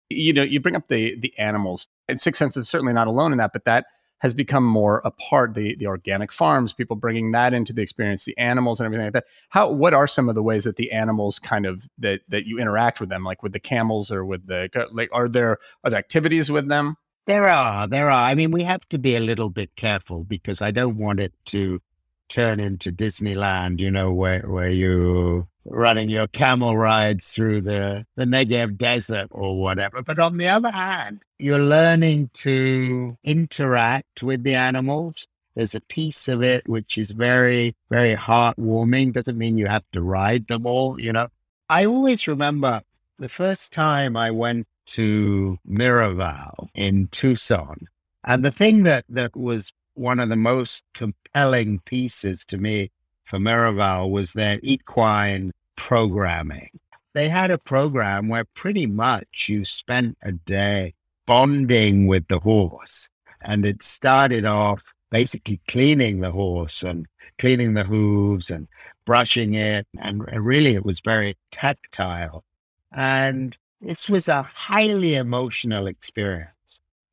you 0.09 0.33
know, 0.33 0.43
you 0.43 0.59
bring 0.59 0.75
up 0.75 0.87
the 0.87 1.17
the 1.19 1.37
animals. 1.37 1.87
And 2.07 2.19
Six 2.19 2.39
Sense 2.39 2.57
is 2.57 2.69
certainly 2.69 2.93
not 2.93 3.07
alone 3.07 3.31
in 3.31 3.37
that, 3.39 3.53
but 3.53 3.65
that 3.65 3.85
has 4.19 4.33
become 4.33 4.63
more 4.63 5.01
a 5.05 5.11
part 5.11 5.53
the 5.53 5.75
the 5.75 5.87
organic 5.87 6.31
farms, 6.31 6.73
people 6.73 6.95
bringing 6.95 7.31
that 7.33 7.53
into 7.53 7.73
the 7.73 7.81
experience, 7.81 8.25
the 8.25 8.37
animals 8.37 8.79
and 8.79 8.85
everything 8.85 9.05
like 9.05 9.13
that. 9.13 9.25
How 9.49 9.71
what 9.71 9.93
are 9.93 10.07
some 10.07 10.29
of 10.29 10.35
the 10.35 10.43
ways 10.43 10.63
that 10.63 10.77
the 10.77 10.91
animals 10.91 11.39
kind 11.39 11.65
of 11.65 11.87
that 11.99 12.21
that 12.29 12.45
you 12.45 12.59
interact 12.59 12.99
with 12.99 13.09
them, 13.09 13.23
like 13.23 13.43
with 13.43 13.53
the 13.53 13.59
camels 13.59 14.11
or 14.11 14.25
with 14.25 14.47
the 14.47 14.69
like? 14.91 15.09
Are 15.11 15.27
there 15.27 15.57
are 15.83 15.89
there 15.89 15.99
activities 15.99 16.49
with 16.49 16.67
them? 16.67 16.95
There 17.27 17.49
are, 17.49 17.87
there 17.87 18.09
are. 18.09 18.29
I 18.29 18.35
mean, 18.35 18.51
we 18.51 18.63
have 18.63 18.87
to 18.87 18.97
be 18.97 19.17
a 19.17 19.19
little 19.19 19.49
bit 19.49 19.75
careful 19.75 20.23
because 20.23 20.61
I 20.61 20.71
don't 20.71 20.97
want 20.97 21.19
it 21.19 21.33
to 21.47 21.81
turn 22.29 22.61
into 22.61 22.89
Disneyland, 22.89 23.81
you 23.81 23.91
know, 23.91 24.13
where, 24.13 24.43
where 24.49 24.69
you 24.69 25.45
running 25.65 26.07
your 26.07 26.27
camel 26.27 26.77
rides 26.77 27.33
through 27.33 27.61
the, 27.61 28.05
the 28.15 28.23
Negev 28.23 28.77
desert 28.77 29.27
or 29.31 29.59
whatever. 29.59 30.01
But 30.01 30.19
on 30.19 30.37
the 30.37 30.47
other 30.47 30.71
hand, 30.71 31.19
you're 31.37 31.59
learning 31.59 32.29
to 32.35 33.17
interact 33.25 34.23
with 34.23 34.43
the 34.43 34.55
animals. 34.55 35.27
There's 35.53 35.75
a 35.75 35.81
piece 35.81 36.29
of 36.29 36.41
it 36.41 36.69
which 36.69 36.97
is 36.97 37.11
very, 37.11 37.75
very 37.89 38.15
heartwarming. 38.15 39.11
Doesn't 39.11 39.37
mean 39.37 39.57
you 39.57 39.67
have 39.67 39.85
to 39.91 40.01
ride 40.01 40.47
them 40.47 40.65
all, 40.65 40.97
you 40.97 41.11
know. 41.11 41.27
I 41.69 41.87
always 41.87 42.25
remember 42.25 42.83
the 43.19 43.27
first 43.27 43.73
time 43.73 44.15
I 44.15 44.31
went 44.31 44.65
to 44.87 45.57
Miraval 45.67 46.69
in 46.73 47.07
Tucson. 47.11 47.87
And 48.23 48.43
the 48.43 48.51
thing 48.51 48.83
that, 48.83 49.05
that 49.09 49.35
was 49.35 49.71
one 49.93 50.19
of 50.19 50.29
the 50.29 50.35
most 50.35 50.83
compelling 50.93 51.79
pieces 51.85 52.45
to 52.45 52.57
me 52.57 52.91
for 53.25 53.39
Miraval 53.39 54.09
was 54.09 54.33
their 54.33 54.59
equine 54.63 55.51
programming. 55.75 56.69
They 57.13 57.29
had 57.29 57.51
a 57.51 57.57
program 57.57 58.27
where 58.27 58.45
pretty 58.53 58.85
much 58.85 59.47
you 59.47 59.65
spent 59.65 60.17
a 60.21 60.31
day 60.31 60.93
bonding 61.25 62.07
with 62.07 62.27
the 62.27 62.39
horse. 62.39 63.09
And 63.41 63.65
it 63.65 63.83
started 63.83 64.45
off 64.45 64.83
basically 65.09 65.61
cleaning 65.67 66.21
the 66.21 66.31
horse 66.31 66.83
and 66.83 67.05
cleaning 67.37 67.73
the 67.73 67.83
hooves 67.83 68.49
and 68.49 68.67
brushing 69.05 69.53
it. 69.53 69.87
And 69.99 70.25
really, 70.45 70.75
it 70.75 70.85
was 70.85 70.99
very 70.99 71.37
tactile. 71.51 72.43
And 72.91 73.57
this 73.81 74.09
was 74.09 74.27
a 74.27 74.43
highly 74.43 75.15
emotional 75.15 75.87
experience. 75.87 76.51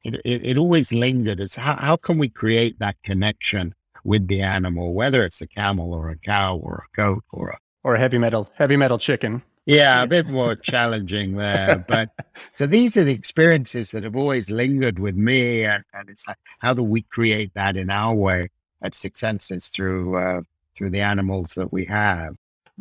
It, 0.02 0.20
it, 0.24 0.44
it 0.44 0.58
always 0.58 0.92
lingered 0.92 1.40
as 1.40 1.54
how, 1.54 1.76
how 1.76 1.96
can 1.96 2.18
we 2.18 2.28
create 2.28 2.78
that 2.78 2.96
connection 3.02 3.74
with 4.04 4.28
the 4.28 4.42
animal, 4.42 4.92
whether 4.92 5.24
it's 5.24 5.40
a 5.40 5.46
camel 5.46 5.94
or 5.94 6.10
a 6.10 6.18
cow 6.18 6.56
or 6.56 6.84
a 6.86 6.96
goat 6.96 7.24
or 7.32 7.50
a 7.50 7.58
or 7.82 7.94
a 7.94 7.98
heavy 7.98 8.18
metal 8.18 8.50
heavy 8.54 8.76
metal 8.76 8.98
chicken. 8.98 9.42
Yeah, 9.66 10.02
a 10.02 10.06
bit 10.06 10.28
more 10.28 10.56
challenging 10.56 11.36
there. 11.36 11.84
But 11.88 12.10
so 12.54 12.66
these 12.66 12.98
are 12.98 13.04
the 13.04 13.14
experiences 13.14 13.92
that 13.92 14.04
have 14.04 14.16
always 14.16 14.50
lingered 14.50 14.98
with 14.98 15.16
me. 15.16 15.64
And, 15.64 15.82
and 15.94 16.10
it's 16.10 16.26
like, 16.28 16.36
how 16.58 16.74
do 16.74 16.82
we 16.82 17.02
create 17.02 17.52
that 17.54 17.76
in 17.76 17.88
our 17.88 18.14
way 18.14 18.48
at 18.82 18.94
Six 18.94 19.20
Senses 19.20 19.68
through, 19.68 20.16
uh, 20.16 20.42
through 20.76 20.90
the 20.90 21.00
animals 21.00 21.54
that 21.54 21.72
we 21.72 21.86
have? 21.86 22.36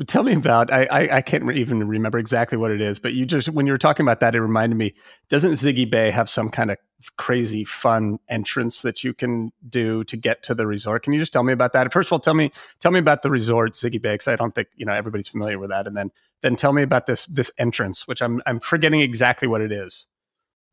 Tell 0.08 0.24
me 0.24 0.34
about 0.34 0.74
I, 0.74 0.86
I, 0.86 1.18
I 1.18 1.22
can't 1.22 1.52
even 1.52 1.88
remember 1.88 2.18
exactly 2.18 2.58
what 2.58 2.72
it 2.72 2.82
is 2.82 2.98
but 2.98 3.14
you 3.14 3.28
just 3.28 3.50
when 3.50 3.68
you 3.68 3.74
were 3.74 3.78
talking 3.78 4.04
about 4.04 4.22
that 4.22 4.34
it 4.34 4.42
reminded 4.42 4.76
me 4.76 4.96
doesn't 5.30 5.54
Zighy 5.54 5.88
Bay 5.88 6.10
have 6.10 6.32
some 6.32 6.50
kind 6.50 6.72
of 6.72 6.78
crazy 7.18 7.64
fun 7.64 8.18
entrance 8.28 8.82
that 8.82 9.04
you 9.04 9.14
can 9.14 9.52
do 9.70 10.04
to 10.06 10.18
get 10.18 10.42
to 10.44 10.56
the 10.56 10.66
resort? 10.66 11.04
Can 11.04 11.14
you 11.14 11.20
just 11.20 11.32
tell 11.32 11.44
me 11.44 11.54
about 11.54 11.74
that? 11.74 11.94
First 11.94 12.08
of 12.08 12.14
all 12.14 12.20
tell 12.20 12.34
me 12.34 12.52
tell 12.80 12.92
me 12.92 12.98
about 12.98 13.22
the 13.22 13.30
resort 13.30 13.74
Zighy 13.74 14.02
Bay 14.02 14.16
because 14.16 14.28
i 14.28 14.36
don't 14.36 14.56
think 14.56 14.68
you 14.76 14.86
know 14.86 14.94
everybody's 14.94 15.28
familiar 15.28 15.60
with 15.60 15.70
that 15.70 15.86
and 15.86 15.96
then 15.96 16.10
then 16.42 16.56
tell 16.56 16.74
me 16.74 16.82
about 16.82 17.06
this 17.06 17.28
this 17.28 17.52
entrance 17.60 18.08
which 18.08 18.22
i'm 18.22 18.42
i'm 18.48 18.60
forgetting 18.60 19.02
exactly 19.02 19.48
what 19.48 19.62
it 19.62 19.72
is. 19.72 20.08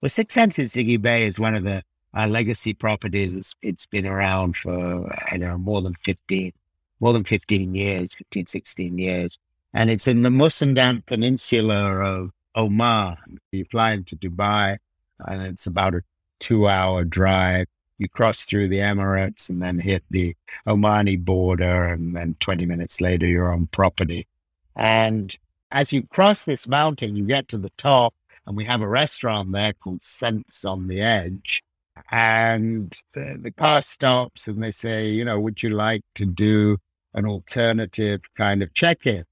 Well 0.00 0.08
six 0.08 0.32
senses 0.32 0.72
Zighy 0.72 1.00
Bay 1.00 1.26
is 1.26 1.38
one 1.38 1.54
of 1.54 1.64
the 1.64 1.82
uh, 2.16 2.26
legacy 2.26 2.72
properties 2.72 3.36
it's, 3.36 3.54
it's 3.60 3.84
been 3.84 4.06
around 4.06 4.56
for 4.56 5.12
i 5.30 5.36
don't 5.36 5.40
know 5.40 5.58
more 5.58 5.82
than 5.82 5.94
15 6.04 6.52
more 7.00 7.12
than 7.12 7.24
15 7.24 7.74
years, 7.74 8.14
15, 8.14 8.46
16 8.46 8.98
years. 8.98 9.38
And 9.72 9.90
it's 9.90 10.06
in 10.06 10.22
the 10.22 10.30
Musandam 10.30 11.04
Peninsula 11.06 11.92
of 12.00 12.30
Oman. 12.56 13.16
You 13.52 13.64
fly 13.64 13.92
into 13.92 14.16
Dubai 14.16 14.78
and 15.26 15.42
it's 15.42 15.66
about 15.66 15.94
a 15.94 16.02
two 16.40 16.68
hour 16.68 17.04
drive. 17.04 17.66
You 17.98 18.08
cross 18.08 18.44
through 18.44 18.68
the 18.68 18.78
Emirates 18.78 19.50
and 19.50 19.62
then 19.62 19.78
hit 19.78 20.02
the 20.10 20.34
Omani 20.66 21.22
border. 21.22 21.84
And 21.84 22.16
then 22.16 22.34
20 22.40 22.66
minutes 22.66 23.00
later, 23.00 23.26
you're 23.26 23.52
on 23.52 23.66
property. 23.66 24.26
And 24.74 25.36
as 25.70 25.92
you 25.92 26.02
cross 26.04 26.44
this 26.44 26.66
mountain, 26.66 27.14
you 27.14 27.24
get 27.24 27.48
to 27.48 27.58
the 27.58 27.70
top 27.76 28.14
and 28.46 28.56
we 28.56 28.64
have 28.64 28.80
a 28.80 28.88
restaurant 28.88 29.52
there 29.52 29.74
called 29.74 30.02
Sense 30.02 30.64
on 30.64 30.88
the 30.88 31.02
Edge. 31.02 31.62
And 32.10 32.98
the, 33.12 33.38
the 33.40 33.50
car 33.50 33.82
stops 33.82 34.48
and 34.48 34.62
they 34.62 34.70
say, 34.70 35.10
you 35.10 35.24
know, 35.24 35.38
would 35.38 35.62
you 35.62 35.70
like 35.70 36.02
to 36.14 36.24
do 36.24 36.78
an 37.14 37.26
alternative 37.26 38.20
kind 38.36 38.62
of 38.62 38.72
check-in. 38.74 39.24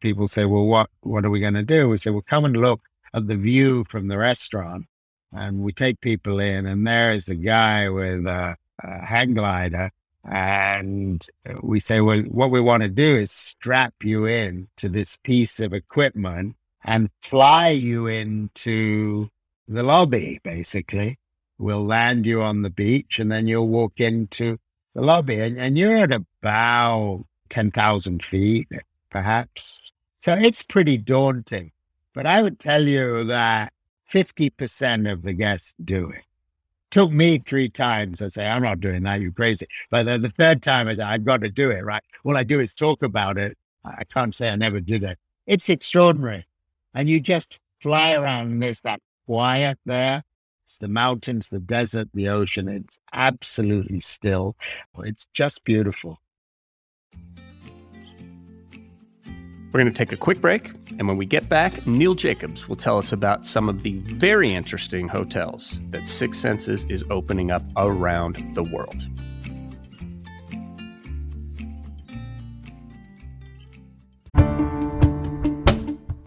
People 0.00 0.28
say, 0.28 0.44
well, 0.44 0.66
what, 0.66 0.90
what 1.00 1.24
are 1.24 1.30
we 1.30 1.40
going 1.40 1.54
to 1.54 1.62
do? 1.62 1.88
We 1.88 1.98
say, 1.98 2.10
well, 2.10 2.24
come 2.28 2.44
and 2.44 2.56
look 2.56 2.80
at 3.14 3.26
the 3.26 3.36
view 3.36 3.84
from 3.84 4.08
the 4.08 4.18
restaurant. 4.18 4.86
And 5.32 5.60
we 5.60 5.72
take 5.72 6.00
people 6.00 6.38
in 6.40 6.66
and 6.66 6.86
there 6.86 7.10
is 7.12 7.28
a 7.28 7.34
guy 7.34 7.88
with 7.88 8.26
a, 8.26 8.56
a 8.82 9.04
hang 9.04 9.34
glider. 9.34 9.90
And 10.24 11.24
we 11.62 11.78
say, 11.80 12.00
well, 12.00 12.20
what 12.22 12.50
we 12.50 12.60
want 12.60 12.82
to 12.82 12.88
do 12.88 13.16
is 13.16 13.30
strap 13.30 13.94
you 14.02 14.26
in 14.26 14.68
to 14.78 14.88
this 14.88 15.16
piece 15.16 15.60
of 15.60 15.72
equipment 15.72 16.56
and 16.84 17.10
fly 17.22 17.68
you 17.68 18.06
into 18.06 19.30
the 19.68 19.82
lobby, 19.82 20.40
basically. 20.42 21.18
We'll 21.58 21.84
land 21.84 22.26
you 22.26 22.42
on 22.42 22.62
the 22.62 22.70
beach 22.70 23.18
and 23.18 23.30
then 23.30 23.46
you'll 23.46 23.68
walk 23.68 24.00
into 24.00 24.58
the 24.96 25.02
lobby, 25.02 25.38
and, 25.38 25.58
and 25.58 25.76
you're 25.76 25.94
at 25.94 26.10
about 26.10 27.26
10,000 27.50 28.24
feet, 28.24 28.66
perhaps. 29.10 29.78
So 30.20 30.34
it's 30.34 30.62
pretty 30.62 30.96
daunting. 30.96 31.70
But 32.14 32.26
I 32.26 32.40
would 32.40 32.58
tell 32.58 32.82
you 32.82 33.24
that 33.24 33.74
50% 34.10 35.12
of 35.12 35.22
the 35.22 35.34
guests 35.34 35.74
do 35.84 36.08
it. 36.08 36.22
Took 36.90 37.12
me 37.12 37.38
three 37.38 37.68
times. 37.68 38.22
I 38.22 38.28
say, 38.28 38.46
I'm 38.46 38.62
not 38.62 38.80
doing 38.80 39.02
that. 39.02 39.20
You're 39.20 39.32
crazy. 39.32 39.66
But 39.90 40.06
then 40.06 40.22
the 40.22 40.30
third 40.30 40.62
time, 40.62 40.88
I 40.88 40.94
say, 40.94 41.02
I've 41.02 41.26
got 41.26 41.42
to 41.42 41.50
do 41.50 41.70
it, 41.70 41.84
right? 41.84 42.02
All 42.24 42.36
I 42.36 42.42
do 42.42 42.58
is 42.58 42.74
talk 42.74 43.02
about 43.02 43.36
it. 43.36 43.58
I 43.84 44.04
can't 44.04 44.34
say 44.34 44.48
I 44.48 44.56
never 44.56 44.80
did 44.80 45.04
it. 45.04 45.18
It's 45.46 45.68
extraordinary. 45.68 46.46
And 46.94 47.06
you 47.06 47.20
just 47.20 47.58
fly 47.82 48.14
around 48.14 48.50
and 48.50 48.62
there's 48.62 48.80
that 48.80 49.00
quiet 49.26 49.78
there. 49.84 50.24
It's 50.66 50.78
the 50.78 50.88
mountains, 50.88 51.48
the 51.48 51.60
desert, 51.60 52.08
the 52.12 52.28
ocean. 52.28 52.66
It's 52.66 52.98
absolutely 53.12 54.00
still. 54.00 54.56
It's 54.98 55.24
just 55.32 55.62
beautiful. 55.62 56.18
We're 59.70 59.80
going 59.80 59.86
to 59.86 59.92
take 59.92 60.10
a 60.10 60.16
quick 60.16 60.40
break. 60.40 60.72
And 60.98 61.06
when 61.06 61.18
we 61.18 61.24
get 61.24 61.48
back, 61.48 61.86
Neil 61.86 62.16
Jacobs 62.16 62.68
will 62.68 62.74
tell 62.74 62.98
us 62.98 63.12
about 63.12 63.46
some 63.46 63.68
of 63.68 63.84
the 63.84 63.98
very 64.00 64.52
interesting 64.52 65.06
hotels 65.06 65.78
that 65.90 66.04
Six 66.04 66.36
Senses 66.36 66.82
is 66.88 67.04
opening 67.10 67.52
up 67.52 67.62
around 67.76 68.34
the 68.54 68.64
world. 68.64 69.06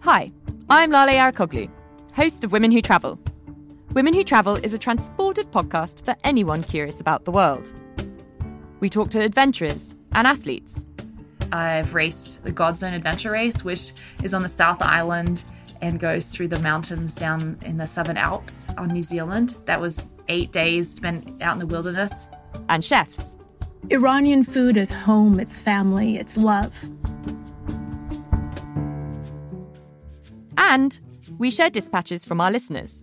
Hi, 0.00 0.32
I'm 0.70 0.90
Lale 0.92 1.08
Arikoglu, 1.08 1.70
host 2.14 2.42
of 2.42 2.52
Women 2.52 2.70
Who 2.70 2.80
Travel 2.80 3.18
Women 3.92 4.14
Who 4.14 4.22
Travel 4.22 4.54
is 4.54 4.72
a 4.72 4.78
transported 4.78 5.50
podcast 5.50 6.04
for 6.04 6.14
anyone 6.22 6.62
curious 6.62 7.00
about 7.00 7.24
the 7.24 7.32
world. 7.32 7.72
We 8.78 8.88
talk 8.88 9.10
to 9.10 9.20
adventurers 9.20 9.96
and 10.12 10.28
athletes. 10.28 10.84
I've 11.50 11.92
raced 11.92 12.44
the 12.44 12.52
Godzone 12.52 12.94
Adventure 12.94 13.32
Race, 13.32 13.64
which 13.64 13.94
is 14.22 14.32
on 14.32 14.42
the 14.42 14.48
South 14.48 14.80
Island 14.80 15.44
and 15.80 15.98
goes 15.98 16.28
through 16.28 16.48
the 16.48 16.60
mountains 16.60 17.16
down 17.16 17.58
in 17.62 17.78
the 17.78 17.86
Southern 17.86 18.16
Alps 18.16 18.68
on 18.78 18.90
New 18.90 19.02
Zealand. 19.02 19.56
That 19.64 19.80
was 19.80 20.04
eight 20.28 20.52
days 20.52 20.88
spent 20.88 21.42
out 21.42 21.54
in 21.54 21.58
the 21.58 21.66
wilderness. 21.66 22.28
And 22.68 22.84
chefs. 22.84 23.36
Iranian 23.90 24.44
food 24.44 24.76
is 24.76 24.92
home, 24.92 25.40
it's 25.40 25.58
family, 25.58 26.16
it's 26.16 26.36
love. 26.36 26.78
And 30.56 31.00
we 31.38 31.50
share 31.50 31.70
dispatches 31.70 32.24
from 32.24 32.40
our 32.40 32.52
listeners. 32.52 33.02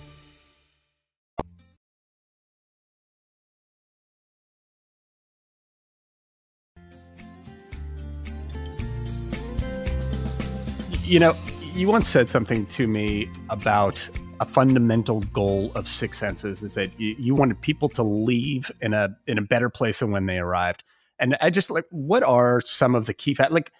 You 11.11 11.19
know, 11.19 11.35
you 11.73 11.89
once 11.89 12.07
said 12.07 12.29
something 12.29 12.65
to 12.67 12.87
me 12.87 13.29
about 13.49 14.09
a 14.39 14.45
fundamental 14.45 15.19
goal 15.19 15.69
of 15.75 15.85
Six 15.85 16.17
Senses 16.17 16.63
is 16.63 16.75
that 16.75 16.97
you, 16.97 17.17
you 17.19 17.35
wanted 17.35 17.59
people 17.59 17.89
to 17.89 18.01
leave 18.01 18.71
in 18.79 18.93
a 18.93 19.13
in 19.27 19.37
a 19.37 19.41
better 19.41 19.69
place 19.69 19.99
than 19.99 20.11
when 20.11 20.25
they 20.25 20.37
arrived. 20.37 20.85
And 21.19 21.35
I 21.41 21.49
just 21.49 21.69
like, 21.69 21.83
what 21.91 22.23
are 22.23 22.61
some 22.61 22.95
of 22.95 23.07
the 23.07 23.13
key 23.13 23.33
facts? 23.33 23.51
Like, 23.51 23.73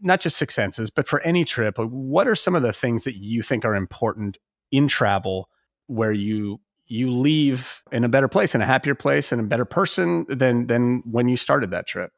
not 0.00 0.20
just 0.20 0.38
six 0.38 0.54
senses, 0.54 0.88
but 0.88 1.06
for 1.06 1.20
any 1.20 1.44
trip, 1.44 1.76
like, 1.76 1.90
what 1.90 2.26
are 2.26 2.34
some 2.34 2.54
of 2.54 2.62
the 2.62 2.72
things 2.72 3.04
that 3.04 3.16
you 3.16 3.42
think 3.42 3.66
are 3.66 3.74
important 3.74 4.38
in 4.70 4.88
travel 4.88 5.50
where 5.86 6.12
you 6.12 6.62
you 6.86 7.10
leave 7.10 7.82
in 7.92 8.04
a 8.04 8.08
better 8.08 8.26
place, 8.26 8.54
in 8.54 8.62
a 8.62 8.66
happier 8.66 8.94
place, 8.94 9.32
and 9.32 9.40
a 9.42 9.44
better 9.44 9.66
person 9.66 10.24
than 10.30 10.66
than 10.66 11.02
when 11.04 11.28
you 11.28 11.36
started 11.36 11.72
that 11.72 11.86
trip? 11.86 12.10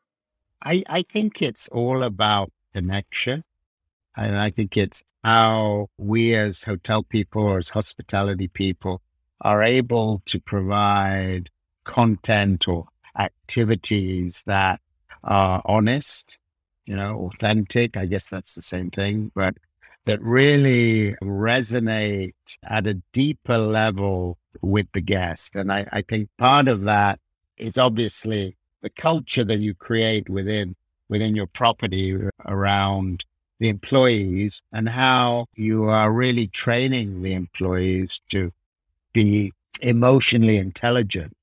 I, 0.65 0.85
I 0.89 1.03
think 1.03 1.43
it's 1.43 1.67
all 1.67 2.05
about 2.05 2.53
connection. 2.73 3.43
And 4.17 4.39
I 4.39 4.51
think 4.51 4.77
it's 4.77 5.03
how 5.25 5.89
we 5.99 6.35
as 6.35 6.65
hotel 6.65 7.03
people 7.03 7.43
or 7.43 7.59
as 7.59 7.71
hospitality 7.71 8.49
people 8.49 9.01
are 9.41 9.63
able 9.63 10.23
to 10.27 10.41
provide 10.41 11.51
content 11.85 12.69
or 12.69 12.87
activities 13.19 14.43
that 14.47 14.81
are 15.25 15.63
honest, 15.65 16.39
you 16.87 16.97
know, 16.97 17.31
authentic. 17.33 17.97
I 17.97 18.07
guess 18.07 18.29
that's 18.29 18.55
the 18.55 18.63
same 18.63 18.91
thing, 18.91 19.31
but 19.35 19.55
that 20.05 20.21
really 20.21 21.15
resonate 21.23 22.35
at 22.65 22.87
a 22.87 22.95
deeper 23.13 23.59
level 23.59 24.39
with 24.61 24.87
the 24.93 25.01
guest. 25.01 25.55
And 25.55 25.73
I, 25.73 25.87
I 25.93 26.03
think 26.03 26.29
part 26.39 26.69
of 26.69 26.83
that 26.83 27.21
is 27.57 27.79
obviously 27.79 28.57
the 28.83 28.91
culture 28.91 29.45
that 29.45 29.61
you 29.61 29.75
create 29.75 30.29
within 30.29 30.75
within 31.09 31.37
your 31.37 31.47
property 31.47 32.17
around 32.47 33.25
the 33.63 33.69
employees 33.69 34.61
and 34.73 34.89
how 34.89 35.47
you 35.55 35.85
are 35.85 36.11
really 36.11 36.49
training 36.49 37.23
the 37.23 37.33
employees 37.33 38.21
to 38.29 38.53
be 39.13 39.53
emotionally 39.81 40.57
intelligent, 40.57 41.37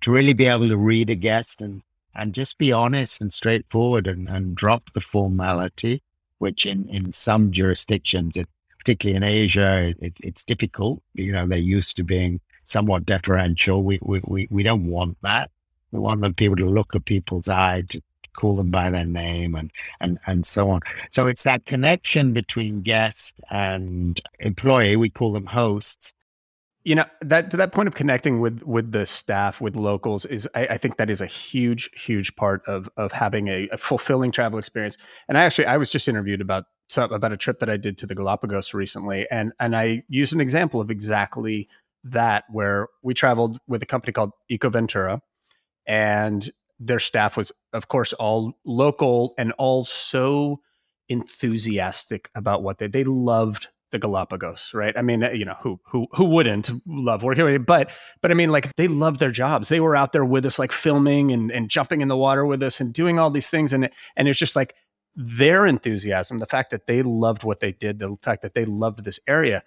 to 0.00 0.12
really 0.12 0.34
be 0.34 0.46
able 0.46 0.68
to 0.68 0.76
read 0.76 1.10
a 1.10 1.16
guest 1.16 1.60
and, 1.60 1.82
and 2.14 2.32
just 2.32 2.58
be 2.58 2.72
honest 2.72 3.20
and 3.20 3.32
straightforward 3.32 4.06
and, 4.06 4.28
and 4.28 4.54
drop 4.54 4.92
the 4.92 5.00
formality, 5.00 6.00
which 6.38 6.64
in, 6.64 6.88
in 6.90 7.10
some 7.10 7.50
jurisdictions, 7.50 8.36
it, 8.36 8.48
particularly 8.78 9.16
in 9.16 9.24
Asia, 9.24 9.94
it, 9.98 10.12
it's 10.22 10.44
difficult. 10.44 11.02
You 11.14 11.32
know, 11.32 11.44
they're 11.44 11.58
used 11.58 11.96
to 11.96 12.04
being 12.04 12.40
somewhat 12.66 13.04
deferential. 13.04 13.82
We, 13.82 13.98
we, 14.00 14.20
we, 14.24 14.46
we 14.48 14.62
don't 14.62 14.86
want 14.86 15.16
that. 15.22 15.50
We 15.90 15.98
want 15.98 16.36
people 16.36 16.56
to 16.56 16.66
look 16.70 16.94
at 16.94 17.04
people's 17.04 17.48
eye, 17.48 17.82
to 17.88 18.00
call 18.34 18.56
them 18.56 18.70
by 18.70 18.90
their 18.90 19.06
name 19.06 19.54
and, 19.54 19.70
and, 20.00 20.18
and 20.26 20.46
so 20.46 20.70
on. 20.70 20.80
So 21.10 21.26
it's 21.26 21.44
that 21.44 21.66
connection 21.66 22.32
between 22.32 22.82
guest 22.82 23.40
and 23.50 24.20
employee. 24.40 24.96
We 24.96 25.10
call 25.10 25.32
them 25.32 25.46
hosts. 25.46 26.12
You 26.86 26.96
know, 26.96 27.06
that 27.22 27.50
to 27.50 27.56
that 27.56 27.72
point 27.72 27.88
of 27.88 27.94
connecting 27.94 28.40
with 28.40 28.62
with 28.62 28.92
the 28.92 29.06
staff, 29.06 29.58
with 29.58 29.74
locals 29.74 30.26
is 30.26 30.46
I, 30.54 30.66
I 30.66 30.76
think 30.76 30.98
that 30.98 31.08
is 31.08 31.22
a 31.22 31.26
huge, 31.26 31.88
huge 31.94 32.36
part 32.36 32.62
of 32.66 32.90
of 32.98 33.10
having 33.10 33.48
a, 33.48 33.68
a, 33.72 33.78
fulfilling 33.78 34.30
travel 34.30 34.58
experience. 34.58 34.98
And 35.26 35.38
I 35.38 35.44
actually 35.44 35.64
I 35.64 35.78
was 35.78 35.88
just 35.88 36.08
interviewed 36.08 36.42
about 36.42 36.64
some 36.88 37.10
about 37.10 37.32
a 37.32 37.38
trip 37.38 37.58
that 37.60 37.70
I 37.70 37.78
did 37.78 37.96
to 37.98 38.06
the 38.06 38.14
Galapagos 38.14 38.74
recently, 38.74 39.26
and 39.30 39.54
and 39.58 39.74
I 39.74 40.02
used 40.10 40.34
an 40.34 40.42
example 40.42 40.78
of 40.78 40.90
exactly 40.90 41.70
that 42.04 42.44
where 42.50 42.88
we 43.02 43.14
traveled 43.14 43.58
with 43.66 43.82
a 43.82 43.86
company 43.86 44.12
called 44.12 44.32
EcoVentura, 44.50 45.20
and 45.86 46.50
their 46.78 47.00
staff 47.00 47.36
was, 47.36 47.52
of 47.72 47.88
course, 47.88 48.12
all 48.14 48.58
local 48.64 49.34
and 49.38 49.52
all 49.52 49.84
so 49.84 50.60
enthusiastic 51.08 52.30
about 52.34 52.62
what 52.62 52.78
they 52.78 52.86
they 52.86 53.04
loved 53.04 53.68
the 53.90 53.98
Galapagos, 54.00 54.72
right? 54.74 54.96
I 54.96 55.02
mean, 55.02 55.22
uh, 55.22 55.30
you 55.30 55.44
know, 55.44 55.56
who 55.62 55.78
who 55.84 56.08
who 56.12 56.24
wouldn't 56.24 56.68
love 56.86 57.22
working 57.22 57.46
it? 57.46 57.64
But 57.64 57.90
but 58.20 58.30
I 58.30 58.34
mean, 58.34 58.50
like 58.50 58.74
they 58.74 58.88
loved 58.88 59.20
their 59.20 59.30
jobs. 59.30 59.68
They 59.68 59.80
were 59.80 59.94
out 59.94 60.12
there 60.12 60.24
with 60.24 60.44
us, 60.46 60.58
like 60.58 60.72
filming 60.72 61.30
and 61.30 61.52
and 61.52 61.70
jumping 61.70 62.00
in 62.00 62.08
the 62.08 62.16
water 62.16 62.44
with 62.44 62.62
us 62.62 62.80
and 62.80 62.92
doing 62.92 63.18
all 63.18 63.30
these 63.30 63.50
things. 63.50 63.72
And 63.72 63.88
and 64.16 64.26
it's 64.28 64.38
just 64.38 64.56
like 64.56 64.74
their 65.14 65.64
enthusiasm, 65.64 66.38
the 66.38 66.46
fact 66.46 66.70
that 66.70 66.88
they 66.88 67.02
loved 67.02 67.44
what 67.44 67.60
they 67.60 67.70
did, 67.70 68.00
the 68.00 68.16
fact 68.20 68.42
that 68.42 68.54
they 68.54 68.64
loved 68.64 69.04
this 69.04 69.20
area 69.28 69.62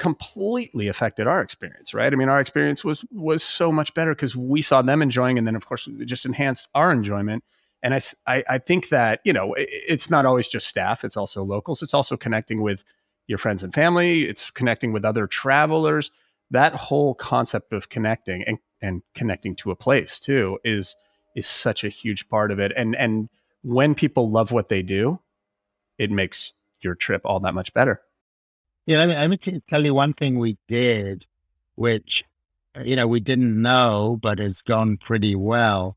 completely 0.00 0.88
affected 0.88 1.26
our 1.26 1.42
experience 1.42 1.92
right? 1.92 2.10
I 2.10 2.16
mean 2.16 2.30
our 2.30 2.40
experience 2.40 2.82
was 2.82 3.04
was 3.12 3.42
so 3.42 3.70
much 3.70 3.92
better 3.92 4.12
because 4.12 4.34
we 4.34 4.62
saw 4.62 4.80
them 4.80 5.02
enjoying 5.02 5.36
and 5.36 5.46
then 5.46 5.54
of 5.54 5.66
course 5.66 5.86
it 5.86 6.06
just 6.06 6.24
enhanced 6.24 6.70
our 6.74 6.90
enjoyment. 6.90 7.44
And 7.82 7.94
I, 7.94 8.00
I, 8.26 8.44
I 8.48 8.58
think 8.58 8.88
that 8.88 9.20
you 9.24 9.34
know 9.34 9.52
it, 9.52 9.68
it's 9.70 10.08
not 10.08 10.24
always 10.24 10.48
just 10.48 10.66
staff 10.66 11.04
it's 11.04 11.18
also 11.18 11.44
locals 11.44 11.82
it's 11.82 11.92
also 11.92 12.16
connecting 12.16 12.62
with 12.62 12.82
your 13.26 13.36
friends 13.36 13.62
and 13.62 13.74
family 13.74 14.22
it's 14.22 14.50
connecting 14.50 14.92
with 14.94 15.04
other 15.04 15.26
travelers. 15.26 16.10
That 16.50 16.74
whole 16.74 17.14
concept 17.14 17.74
of 17.74 17.90
connecting 17.90 18.42
and, 18.44 18.58
and 18.80 19.02
connecting 19.14 19.54
to 19.56 19.70
a 19.70 19.76
place 19.76 20.18
too 20.18 20.58
is 20.64 20.96
is 21.36 21.46
such 21.46 21.84
a 21.84 21.90
huge 21.90 22.26
part 22.30 22.50
of 22.50 22.58
it. 22.58 22.72
And 22.74 22.96
and 22.96 23.28
when 23.62 23.94
people 23.94 24.30
love 24.30 24.50
what 24.50 24.68
they 24.68 24.82
do 24.82 25.20
it 25.98 26.10
makes 26.10 26.54
your 26.80 26.94
trip 26.94 27.20
all 27.26 27.40
that 27.40 27.52
much 27.52 27.74
better 27.74 28.00
me, 28.98 29.14
let 29.14 29.30
me 29.30 29.36
tell 29.68 29.84
you 29.84 29.94
one 29.94 30.12
thing 30.12 30.38
we 30.38 30.56
did, 30.68 31.26
which, 31.74 32.24
uh, 32.76 32.82
you 32.82 32.96
know, 32.96 33.06
we 33.06 33.20
didn't 33.20 33.60
know, 33.60 34.18
but 34.20 34.38
has 34.38 34.62
gone 34.62 34.96
pretty 34.96 35.34
well. 35.34 35.96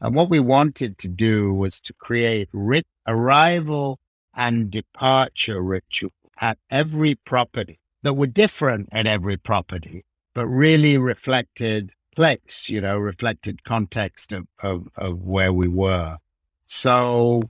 And 0.00 0.14
what 0.14 0.30
we 0.30 0.40
wanted 0.40 0.98
to 0.98 1.08
do 1.08 1.52
was 1.52 1.80
to 1.80 1.92
create 1.94 2.48
rit- 2.52 2.86
arrival 3.06 3.98
and 4.34 4.70
departure 4.70 5.62
ritual 5.62 6.12
at 6.40 6.58
every 6.70 7.14
property 7.14 7.78
that 8.02 8.14
were 8.14 8.26
different 8.26 8.88
at 8.92 9.06
every 9.06 9.36
property, 9.36 10.04
but 10.34 10.46
really 10.46 10.98
reflected 10.98 11.92
place, 12.14 12.68
you 12.68 12.80
know, 12.80 12.98
reflected 12.98 13.64
context 13.64 14.32
of, 14.32 14.46
of, 14.60 14.88
of 14.96 15.22
where 15.22 15.52
we 15.52 15.68
were. 15.68 16.18
So 16.66 17.42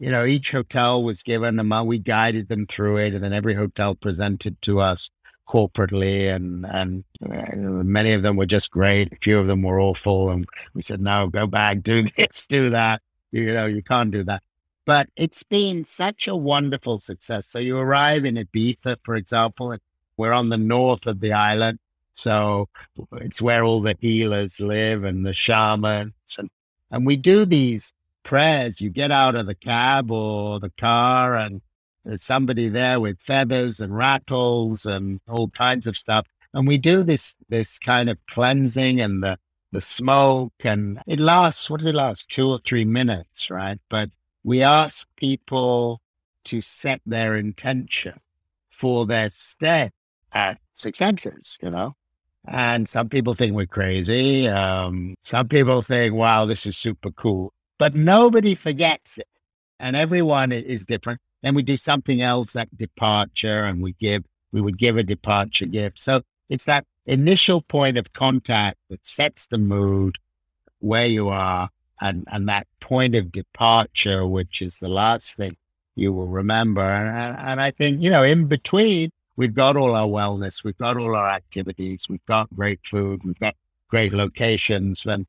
you 0.00 0.10
know, 0.10 0.24
each 0.24 0.52
hotel 0.52 1.04
was 1.04 1.22
given 1.22 1.58
a 1.58 1.64
month. 1.64 1.86
We 1.86 1.98
guided 1.98 2.48
them 2.48 2.66
through 2.66 2.96
it, 2.96 3.14
and 3.14 3.22
then 3.22 3.34
every 3.34 3.52
hotel 3.52 3.94
presented 3.94 4.60
to 4.62 4.80
us 4.80 5.10
corporately, 5.46 6.34
and 6.34 6.64
and 6.64 7.04
uh, 7.22 7.84
many 7.84 8.12
of 8.12 8.22
them 8.22 8.36
were 8.36 8.46
just 8.46 8.70
great. 8.70 9.12
A 9.12 9.16
few 9.16 9.38
of 9.38 9.46
them 9.46 9.62
were 9.62 9.78
awful, 9.78 10.30
and 10.30 10.46
we 10.72 10.80
said, 10.80 11.02
"No, 11.02 11.28
go 11.28 11.46
back, 11.46 11.82
do 11.82 12.04
this, 12.16 12.46
do 12.46 12.70
that." 12.70 13.02
You 13.30 13.52
know, 13.52 13.66
you 13.66 13.82
can't 13.82 14.10
do 14.10 14.24
that. 14.24 14.42
But 14.86 15.10
it's 15.16 15.42
been 15.42 15.84
such 15.84 16.26
a 16.26 16.34
wonderful 16.34 16.98
success. 17.00 17.46
So 17.46 17.58
you 17.58 17.78
arrive 17.78 18.24
in 18.24 18.36
Ibiza, 18.36 18.96
for 19.04 19.14
example, 19.16 19.72
and 19.72 19.82
we're 20.16 20.32
on 20.32 20.48
the 20.48 20.56
north 20.56 21.06
of 21.06 21.20
the 21.20 21.34
island. 21.34 21.78
So 22.14 22.70
it's 23.12 23.42
where 23.42 23.64
all 23.64 23.82
the 23.82 23.96
healers 24.00 24.60
live 24.60 25.04
and 25.04 25.26
the 25.26 25.34
shamans. 25.34 26.14
And, 26.38 26.48
and 26.90 27.06
we 27.06 27.16
do 27.16 27.44
these 27.44 27.92
prayers. 28.22 28.80
You 28.80 28.90
get 28.90 29.10
out 29.10 29.34
of 29.34 29.46
the 29.46 29.54
cab 29.54 30.10
or 30.10 30.60
the 30.60 30.70
car, 30.70 31.34
and 31.34 31.60
there's 32.04 32.22
somebody 32.22 32.68
there 32.68 33.00
with 33.00 33.20
feathers 33.20 33.80
and 33.80 33.96
rattles 33.96 34.86
and 34.86 35.20
all 35.28 35.48
kinds 35.48 35.86
of 35.86 35.96
stuff. 35.96 36.26
And 36.52 36.66
we 36.66 36.78
do 36.78 37.02
this 37.02 37.36
this 37.48 37.78
kind 37.78 38.10
of 38.10 38.18
cleansing 38.26 39.00
and 39.00 39.22
the 39.22 39.38
the 39.72 39.80
smoke, 39.80 40.52
and 40.64 41.00
it 41.06 41.20
lasts. 41.20 41.70
What 41.70 41.78
does 41.80 41.86
it 41.86 41.94
last? 41.94 42.28
Two 42.28 42.48
or 42.50 42.58
three 42.64 42.84
minutes, 42.84 43.50
right? 43.50 43.78
But 43.88 44.10
we 44.42 44.62
ask 44.62 45.06
people 45.16 46.00
to 46.44 46.60
set 46.60 47.00
their 47.06 47.36
intention 47.36 48.18
for 48.70 49.06
their 49.06 49.28
stay 49.28 49.90
at 50.32 50.58
Six 50.74 50.98
Senses, 50.98 51.58
you 51.62 51.70
know. 51.70 51.94
And 52.46 52.88
some 52.88 53.08
people 53.10 53.34
think 53.34 53.54
we're 53.54 53.66
crazy. 53.66 54.48
Um, 54.48 55.14
some 55.22 55.46
people 55.46 55.82
think, 55.82 56.14
wow, 56.14 56.46
this 56.46 56.66
is 56.66 56.76
super 56.76 57.10
cool 57.10 57.52
but 57.80 57.94
nobody 57.94 58.54
forgets 58.54 59.16
it. 59.16 59.26
And 59.80 59.96
everyone 59.96 60.52
is 60.52 60.84
different. 60.84 61.18
Then 61.42 61.54
we 61.54 61.62
do 61.62 61.78
something 61.78 62.20
else 62.20 62.54
at 62.54 62.76
departure 62.76 63.64
and 63.64 63.82
we 63.82 63.94
give, 63.94 64.22
we 64.52 64.60
would 64.60 64.78
give 64.78 64.98
a 64.98 65.02
departure 65.02 65.64
gift. 65.64 65.98
So 65.98 66.20
it's 66.50 66.66
that 66.66 66.84
initial 67.06 67.62
point 67.62 67.96
of 67.96 68.12
contact 68.12 68.76
that 68.90 69.06
sets 69.06 69.46
the 69.46 69.56
mood 69.56 70.16
where 70.80 71.06
you 71.06 71.30
are 71.30 71.70
and, 72.02 72.26
and 72.30 72.46
that 72.50 72.66
point 72.80 73.14
of 73.14 73.32
departure, 73.32 74.26
which 74.26 74.60
is 74.60 74.78
the 74.78 74.90
last 74.90 75.38
thing 75.38 75.56
you 75.94 76.12
will 76.12 76.26
remember. 76.26 76.82
And, 76.82 77.38
and 77.38 77.62
I 77.62 77.70
think, 77.70 78.02
you 78.02 78.10
know, 78.10 78.22
in 78.22 78.44
between, 78.44 79.10
we've 79.36 79.54
got 79.54 79.78
all 79.78 79.94
our 79.94 80.06
wellness, 80.06 80.64
we've 80.64 80.76
got 80.76 80.98
all 80.98 81.16
our 81.16 81.30
activities, 81.30 82.10
we've 82.10 82.26
got 82.26 82.54
great 82.54 82.80
food, 82.84 83.22
we've 83.24 83.40
got 83.40 83.54
great 83.88 84.12
locations. 84.12 85.06
And 85.06 85.26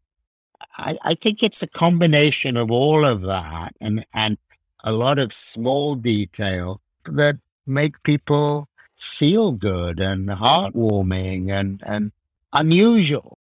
I, 0.78 0.98
I 1.04 1.14
think 1.16 1.44
it's 1.44 1.64
a 1.64 1.68
combination 1.68 2.58
of 2.58 2.72
all 2.72 3.06
of 3.06 3.22
that 3.22 3.76
and, 3.80 4.06
and 4.14 4.38
a 4.84 4.92
lot 4.92 5.20
of 5.20 5.34
small 5.34 5.96
detail 5.96 6.82
that 7.06 7.38
make 7.66 8.02
people 8.04 8.68
feel 8.98 9.52
good 9.52 10.00
and 10.00 10.28
heartwarming 10.30 11.52
and, 11.52 11.82
and 11.86 12.12
unusual. 12.54 13.38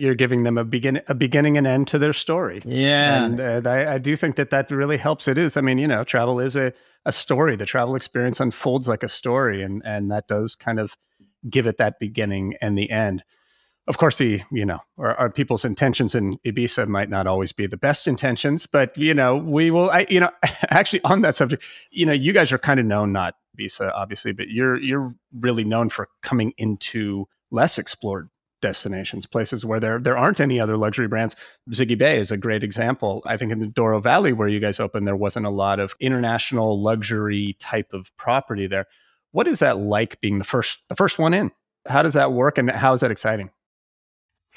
You're 0.00 0.14
giving 0.14 0.44
them 0.44 0.56
a 0.56 0.64
begin 0.64 1.02
a 1.08 1.14
beginning 1.14 1.58
and 1.58 1.66
end 1.66 1.88
to 1.88 1.98
their 1.98 2.12
story. 2.12 2.62
Yeah, 2.64 3.24
and 3.24 3.40
uh, 3.40 3.68
I, 3.68 3.94
I 3.94 3.98
do 3.98 4.14
think 4.14 4.36
that 4.36 4.50
that 4.50 4.70
really 4.70 4.96
helps. 4.96 5.26
It 5.26 5.38
is. 5.38 5.56
I 5.56 5.60
mean, 5.60 5.78
you 5.78 5.88
know, 5.88 6.04
travel 6.04 6.38
is 6.38 6.54
a 6.54 6.72
a 7.04 7.12
story. 7.12 7.56
The 7.56 7.66
travel 7.66 7.96
experience 7.96 8.38
unfolds 8.38 8.86
like 8.86 9.02
a 9.02 9.08
story, 9.08 9.60
and 9.60 9.82
and 9.84 10.08
that 10.12 10.28
does 10.28 10.54
kind 10.54 10.78
of 10.78 10.94
give 11.50 11.66
it 11.66 11.78
that 11.78 11.98
beginning 11.98 12.54
and 12.60 12.78
the 12.78 12.90
end. 12.90 13.24
Of 13.88 13.96
course, 13.96 14.18
the 14.18 14.42
you 14.52 14.66
know, 14.66 14.80
our, 14.98 15.14
our, 15.14 15.30
people's 15.30 15.64
intentions 15.64 16.14
in 16.14 16.36
Ibiza 16.44 16.86
might 16.88 17.08
not 17.08 17.26
always 17.26 17.52
be 17.52 17.66
the 17.66 17.78
best 17.78 18.06
intentions, 18.06 18.66
but 18.66 18.96
you 18.98 19.14
know, 19.14 19.34
we 19.34 19.70
will. 19.70 19.88
I, 19.88 20.04
you 20.10 20.20
know, 20.20 20.30
actually 20.68 21.02
on 21.04 21.22
that 21.22 21.36
subject, 21.36 21.64
you 21.90 22.04
know, 22.04 22.12
you 22.12 22.34
guys 22.34 22.52
are 22.52 22.58
kind 22.58 22.78
of 22.78 22.84
known 22.84 23.12
not 23.12 23.36
Ibiza, 23.58 23.90
obviously, 23.94 24.32
but 24.32 24.48
you're 24.48 24.76
you're 24.78 25.14
really 25.32 25.64
known 25.64 25.88
for 25.88 26.10
coming 26.22 26.52
into 26.58 27.26
less 27.50 27.78
explored 27.78 28.28
destinations, 28.60 29.24
places 29.24 29.64
where 29.64 29.80
there 29.80 29.98
there 29.98 30.18
aren't 30.18 30.40
any 30.40 30.60
other 30.60 30.76
luxury 30.76 31.08
brands. 31.08 31.34
Zighy 31.70 31.96
Bay 31.96 32.18
is 32.18 32.30
a 32.30 32.36
great 32.36 32.62
example. 32.62 33.22
I 33.24 33.38
think 33.38 33.52
in 33.52 33.58
the 33.58 33.68
Douro 33.68 34.00
Valley 34.00 34.34
where 34.34 34.48
you 34.48 34.60
guys 34.60 34.80
opened, 34.80 35.06
there 35.06 35.16
wasn't 35.16 35.46
a 35.46 35.50
lot 35.50 35.80
of 35.80 35.94
international 35.98 36.82
luxury 36.82 37.56
type 37.58 37.94
of 37.94 38.14
property 38.18 38.66
there. 38.66 38.86
What 39.32 39.48
is 39.48 39.60
that 39.60 39.78
like 39.78 40.20
being 40.20 40.38
the 40.38 40.44
first 40.44 40.80
the 40.90 40.96
first 40.96 41.18
one 41.18 41.32
in? 41.32 41.52
How 41.86 42.02
does 42.02 42.14
that 42.14 42.32
work, 42.32 42.58
and 42.58 42.70
how 42.70 42.92
is 42.92 43.00
that 43.00 43.10
exciting? 43.10 43.50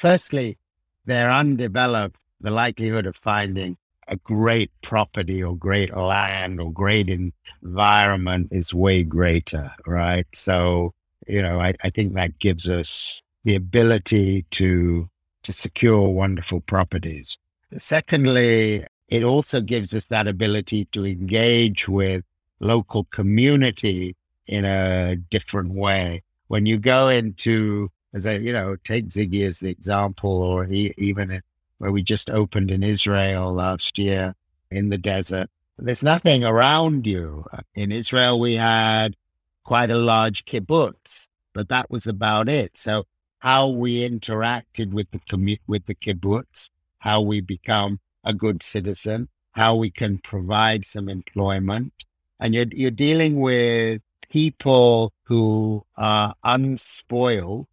Firstly, 0.02 0.58
they're 1.06 1.32
undeveloped. 1.32 2.18
The 2.40 2.50
likelihood 2.50 3.06
of 3.06 3.16
finding 3.16 3.78
a 4.08 4.16
great 4.16 4.72
property 4.82 5.44
or 5.44 5.56
great 5.56 5.96
land 5.96 6.60
or 6.60 6.74
great 6.74 7.08
environment 7.08 8.48
is 8.50 8.74
way 8.74 9.04
greater, 9.04 9.72
right? 9.86 10.26
So, 10.34 10.96
you 11.28 11.40
know, 11.40 11.60
I, 11.60 11.76
I 11.84 11.92
think 11.92 12.16
that 12.16 12.40
gives 12.40 12.68
us 12.68 13.22
the 13.44 13.54
ability 13.54 14.48
to 14.58 15.08
to 15.44 15.54
secure 15.54 16.10
wonderful 16.10 16.62
properties. 16.62 17.38
Secondly, 17.78 18.84
it 19.08 19.24
also 19.24 19.62
gives 19.62 19.94
us 19.94 20.06
that 20.06 20.28
ability 20.28 20.86
to 20.94 21.06
engage 21.06 21.88
with 21.88 22.24
local 22.60 23.04
community 23.04 24.16
in 24.48 24.66
a 24.66 25.16
different 25.16 25.74
way. 25.74 26.24
When 26.48 26.66
you 26.66 26.80
go 26.80 27.08
into 27.08 27.92
as 28.14 28.28
I, 28.28 28.38
you 28.38 28.54
know, 28.54 28.76
take 28.84 29.08
Zighy 29.08 29.46
as 29.46 29.60
the 29.60 29.70
example, 29.70 30.42
or 30.42 30.66
he, 30.66 30.94
even 30.98 31.32
in, 31.32 31.42
where 31.78 31.92
we 31.92 32.04
just 32.04 32.30
opened 32.30 32.72
in 32.72 32.84
Israel 32.84 33.54
last 33.54 33.98
year 33.98 34.36
in 34.70 34.90
the 34.90 34.98
desert. 34.98 35.50
There's 35.78 36.04
nothing 36.04 36.44
around 36.44 37.08
you. 37.08 37.46
In 37.74 37.92
Israel, 37.92 38.40
we 38.40 38.54
had 38.54 39.16
quite 39.64 39.90
a 39.90 39.98
large 39.98 40.46
kibbutz, 40.46 41.28
but 41.54 41.70
that 41.70 41.90
was 41.90 42.06
about 42.06 42.50
it. 42.50 42.78
So 42.78 43.06
how 43.40 43.70
we 43.70 44.08
interacted 44.08 44.92
with 44.92 45.10
the 45.12 45.20
commu- 45.20 45.60
with 45.68 45.86
the 45.88 45.96
kibbutz, 45.96 46.70
how 47.00 47.22
we 47.22 47.42
become 47.42 48.00
a 48.24 48.34
good 48.34 48.62
citizen, 48.62 49.28
how 49.54 49.76
we 49.76 49.90
can 49.90 50.20
provide 50.20 50.86
some 50.86 51.10
employment, 51.10 51.94
and 52.40 52.54
you're 52.54 52.66
you're 52.72 52.92
dealing 52.92 53.40
with 53.40 54.02
people 54.30 55.12
who 55.24 55.84
are 55.98 56.36
unspoiled 56.44 57.68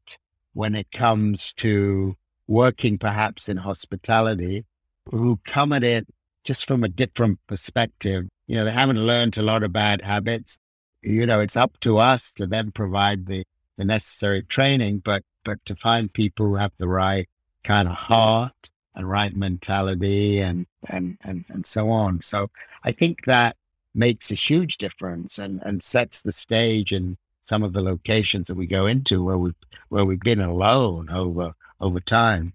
when 0.59 0.75
it 0.75 0.91
comes 0.91 1.53
to 1.53 2.17
working 2.49 2.99
perhaps 2.99 3.49
in 3.49 3.57
hospitality 3.57 4.65
who 5.09 5.39
come 5.45 5.73
at 5.73 5.85
it 5.85 6.05
just 6.43 6.67
from 6.67 6.83
a 6.83 6.89
different 6.89 7.39
perspective. 7.47 8.27
You 8.49 8.57
know, 8.57 8.65
they 8.65 8.73
haven't 8.73 9.07
learned 9.07 9.39
a 9.39 9.43
lot 9.43 9.63
of 9.63 9.73
bad 9.73 10.03
habits. 10.03 10.59
You 11.01 11.27
know, 11.27 11.39
it's 11.39 11.57
up 11.57 11.79
to 11.83 11.99
us 11.99 12.33
to 12.33 12.47
then 12.49 12.73
provide 12.73 13.27
the, 13.27 13.45
the 13.77 13.85
necessary 13.85 14.43
training, 14.43 15.03
but 15.05 15.23
but 15.45 15.65
to 15.67 15.77
find 15.77 16.13
people 16.13 16.47
who 16.47 16.57
have 16.57 16.73
the 16.77 16.89
right 16.89 17.29
kind 17.63 17.87
of 17.87 17.95
heart 17.95 18.71
and 18.97 19.09
right 19.09 19.37
mentality 19.37 20.41
and 20.41 20.67
and 20.89 21.19
and, 21.23 21.45
and 21.51 21.69
so 21.69 21.89
on. 21.89 22.21
So 22.23 22.51
I 22.83 22.91
think 22.91 23.27
that 23.27 23.55
makes 23.95 24.33
a 24.33 24.35
huge 24.49 24.77
difference 24.79 25.39
and, 25.39 25.63
and 25.65 25.85
sets 25.85 26.21
the 26.23 26.33
stage 26.33 26.91
and 26.91 27.17
some 27.49 27.63
of 27.63 27.73
the 27.73 27.83
locations 27.83 28.47
that 28.49 28.57
we 28.57 28.67
go 28.67 28.87
into 28.87 29.25
where 29.25 29.39
we 29.39 29.53
where 29.89 30.05
we've 30.05 30.21
been 30.21 30.41
alone 30.41 31.09
over 31.11 31.55
over 31.81 32.01
time. 32.01 32.53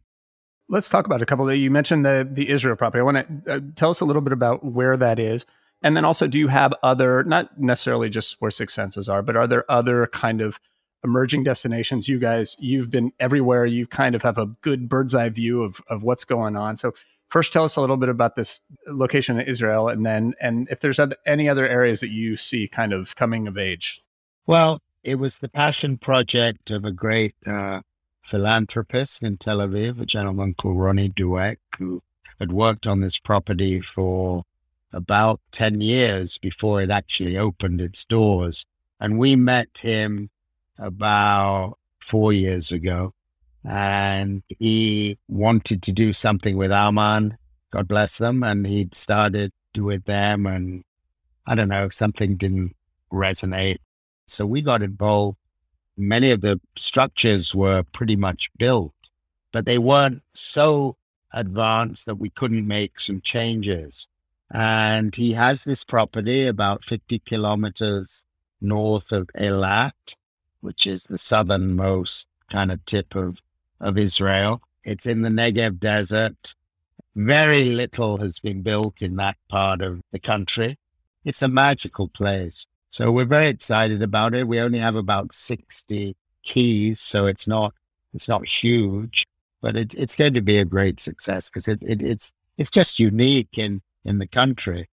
Let's 0.70 0.90
talk 0.90 1.06
about 1.06 1.22
a 1.22 1.26
couple. 1.26 1.46
That 1.46 1.58
you 1.58 1.72
mentioned 1.72 2.06
the 2.06 2.28
the 2.30 2.50
Israel 2.50 2.76
property. 2.76 3.00
I 3.00 3.04
want 3.04 3.46
to 3.46 3.54
uh, 3.54 3.60
tell 3.76 3.90
us 3.90 4.02
a 4.02 4.06
little 4.06 4.22
bit 4.22 4.34
about 4.34 4.64
where 4.64 4.96
that 4.98 5.20
is, 5.20 5.46
and 5.82 5.98
then 5.98 6.06
also, 6.06 6.28
do 6.28 6.40
you 6.40 6.48
have 6.48 6.74
other, 6.82 7.24
not 7.26 7.60
necessarily 7.60 8.10
just 8.10 8.38
where 8.40 8.52
Six 8.52 8.74
Senses 8.74 9.10
are, 9.10 9.22
but 9.22 9.36
are 9.36 9.48
there 9.48 9.70
other 9.70 10.08
kind 10.08 10.40
of 10.40 10.60
emerging 11.04 11.44
destinations? 11.44 12.08
You 12.08 12.20
guys, 12.20 12.56
you've 12.58 12.90
been 12.90 13.12
everywhere. 13.20 13.66
You 13.66 13.86
kind 13.86 14.16
of 14.16 14.22
have 14.22 14.38
a 14.38 14.46
good 14.62 14.88
bird's 14.88 15.14
eye 15.14 15.30
view 15.30 15.62
of 15.64 15.82
of 15.90 16.04
what's 16.04 16.24
going 16.24 16.56
on. 16.56 16.78
So 16.78 16.94
first 17.30 17.52
tell 17.52 17.66
us 17.66 17.76
a 17.76 17.82
little 17.82 17.98
bit 17.98 18.10
about 18.10 18.36
this 18.36 18.60
location 18.88 19.40
in 19.40 19.48
Israel 19.48 19.90
and 19.90 20.06
then 20.06 20.36
and 20.40 20.68
if 20.70 20.82
there's 20.82 21.00
any 21.26 21.50
other 21.50 21.68
areas 21.68 22.00
that 22.02 22.12
you 22.12 22.38
see 22.38 22.68
kind 22.68 22.94
of 22.94 23.16
coming 23.16 23.48
of 23.48 23.58
age 23.58 24.00
well, 24.46 24.80
it 25.04 25.16
was 25.16 25.40
the 25.40 25.50
passion 25.50 25.98
project 25.98 26.72
of 26.72 26.86
a 26.86 26.92
great 26.92 27.36
uh, 27.46 27.82
philanthropist 28.26 29.24
in 29.24 29.38
Tel 29.38 29.60
Aviv, 29.60 30.02
a 30.02 30.06
gentleman 30.06 30.54
called 30.54 30.80
Ronnie 30.80 31.10
Dweck, 31.10 31.58
who 31.78 32.02
had 32.40 32.52
worked 32.52 32.88
on 32.88 33.02
this 33.02 33.20
property 33.20 33.80
for 33.82 34.44
about 34.92 35.42
10 35.52 35.82
years 35.82 36.38
before 36.38 36.82
it 36.82 36.90
actually 36.90 37.38
opened 37.38 37.82
its 37.82 38.06
doors. 38.06 38.66
And 39.00 39.18
we 39.18 39.36
met 39.36 39.80
him 39.80 40.30
about 40.78 41.78
four 42.00 42.32
years 42.32 42.72
ago. 42.72 43.14
And 43.66 44.44
he 44.48 45.18
wanted 45.28 45.82
to 45.84 45.92
do 45.94 46.12
something 46.12 46.58
with 46.58 46.72
Aman, 46.72 47.38
God 47.72 47.88
bless 47.88 48.18
them. 48.18 48.44
And 48.44 48.68
he'd 48.68 48.94
started 48.94 49.52
with 49.78 50.06
them. 50.06 50.46
And 50.46 50.84
I 51.48 51.56
don't 51.56 51.70
know, 51.70 51.90
something 51.90 52.36
didn't 52.36 52.76
resonate 53.12 53.78
so 54.26 54.46
we 54.46 54.62
got 54.62 54.82
involved. 54.82 55.38
Many 55.98 56.32
of 56.32 56.42
the 56.42 56.60
structures 56.78 57.54
were 57.54 57.84
pretty 57.84 58.16
much 58.16 58.50
built, 58.58 58.94
but 59.52 59.66
they 59.66 59.78
weren't 59.78 60.24
so 60.34 60.98
advanced 61.32 62.06
that 62.06 62.16
we 62.16 62.30
couldn't 62.30 62.68
make 62.68 63.00
some 63.00 63.22
changes. 63.22 64.08
And 64.52 65.16
he 65.16 65.34
has 65.34 65.64
this 65.64 65.84
property 65.84 66.46
about 66.46 66.84
50 66.84 67.20
kilometers 67.20 68.24
north 68.62 69.12
of 69.12 69.30
Eilat, 69.38 70.16
which 70.62 70.88
is 70.88 71.04
the 71.04 71.18
southernmost 71.18 72.28
kind 72.50 72.72
of 72.72 72.86
tip 72.86 73.16
of, 73.16 73.40
of 73.80 73.98
Israel. 73.98 74.62
It's 74.84 75.06
in 75.06 75.22
the 75.22 75.30
Negev 75.30 75.80
desert. 75.80 76.56
Very 77.16 77.66
little 77.66 78.18
has 78.18 78.40
been 78.40 78.62
built 78.62 79.02
in 79.02 79.16
that 79.18 79.38
part 79.50 79.82
of 79.82 80.02
the 80.12 80.20
country. 80.20 80.78
It's 81.24 81.42
a 81.42 81.48
magical 81.48 82.08
place. 82.08 82.66
So 82.94 83.12
we're 83.12 83.26
very 83.26 83.48
excited 83.48 84.04
about 84.04 84.36
it. 84.36 84.48
We 84.48 84.60
only 84.60 84.78
have 84.78 84.96
about 84.96 85.34
60 85.34 86.16
keys, 86.44 87.02
so 87.02 87.26
it's 87.26 87.48
not 87.48 87.74
it's 88.14 88.28
not 88.30 88.46
huge, 88.48 89.26
but 89.64 89.76
it's 89.76 89.96
it's 89.96 90.16
going 90.16 90.36
to 90.36 90.42
be 90.42 90.60
a 90.60 90.66
great 90.66 91.00
success 91.00 91.50
because 91.50 91.68
it, 91.68 91.80
it, 91.82 92.04
it's 92.04 92.34
it's 92.60 92.70
just 92.70 93.00
unique 93.00 93.58
in 93.58 93.82
in 94.06 94.20
the 94.20 94.28
country. 94.28 94.88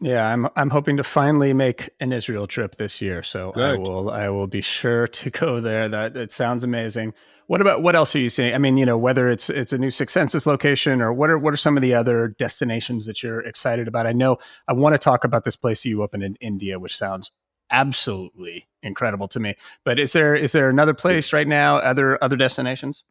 Yeah, 0.00 0.28
I'm 0.28 0.48
I'm 0.54 0.70
hoping 0.70 0.96
to 0.98 1.04
finally 1.04 1.52
make 1.52 1.90
an 1.98 2.12
Israel 2.12 2.46
trip 2.46 2.76
this 2.76 3.02
year, 3.02 3.22
so 3.22 3.52
Good. 3.52 3.64
I 3.64 3.76
will 3.76 4.10
I 4.10 4.28
will 4.28 4.46
be 4.46 4.60
sure 4.60 5.08
to 5.08 5.30
go 5.44 5.60
there. 5.60 5.88
That 5.88 6.16
it 6.16 6.30
sounds 6.30 6.62
amazing. 6.64 7.14
What 7.48 7.60
about 7.60 7.82
what 7.82 7.96
else 7.96 8.14
are 8.14 8.18
you 8.18 8.28
seeing? 8.28 8.54
I 8.54 8.58
mean, 8.58 8.76
you 8.76 8.84
know, 8.84 8.98
whether 8.98 9.28
it's 9.28 9.50
it's 9.50 9.72
a 9.72 9.78
new 9.78 9.90
Six 9.90 10.12
Senses 10.12 10.46
location 10.46 11.00
or 11.00 11.12
what 11.12 11.30
are 11.30 11.38
what 11.38 11.52
are 11.52 11.58
some 11.58 11.76
of 11.76 11.82
the 11.82 11.94
other 11.94 12.28
destinations 12.38 13.06
that 13.06 13.22
you're 13.22 13.40
excited 13.40 13.88
about? 13.88 14.06
I 14.06 14.12
know 14.12 14.38
I 14.68 14.72
want 14.72 14.94
to 14.94 14.98
talk 14.98 15.24
about 15.24 15.44
this 15.44 15.56
place 15.56 15.84
you 15.84 16.02
opened 16.02 16.22
in 16.22 16.36
India, 16.36 16.78
which 16.78 16.96
sounds 16.96 17.32
absolutely 17.70 18.68
incredible 18.82 19.28
to 19.28 19.40
me. 19.40 19.54
But 19.82 19.98
is 19.98 20.12
there 20.12 20.36
is 20.36 20.52
there 20.52 20.68
another 20.68 20.94
place 20.94 21.32
right 21.32 21.48
now? 21.48 21.78
Other 21.78 22.22
other 22.22 22.36
destinations? 22.36 23.02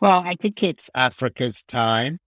Well, 0.00 0.22
I 0.26 0.34
think 0.34 0.62
it's 0.62 0.90
Africa's 0.94 1.62
time. 1.62 2.18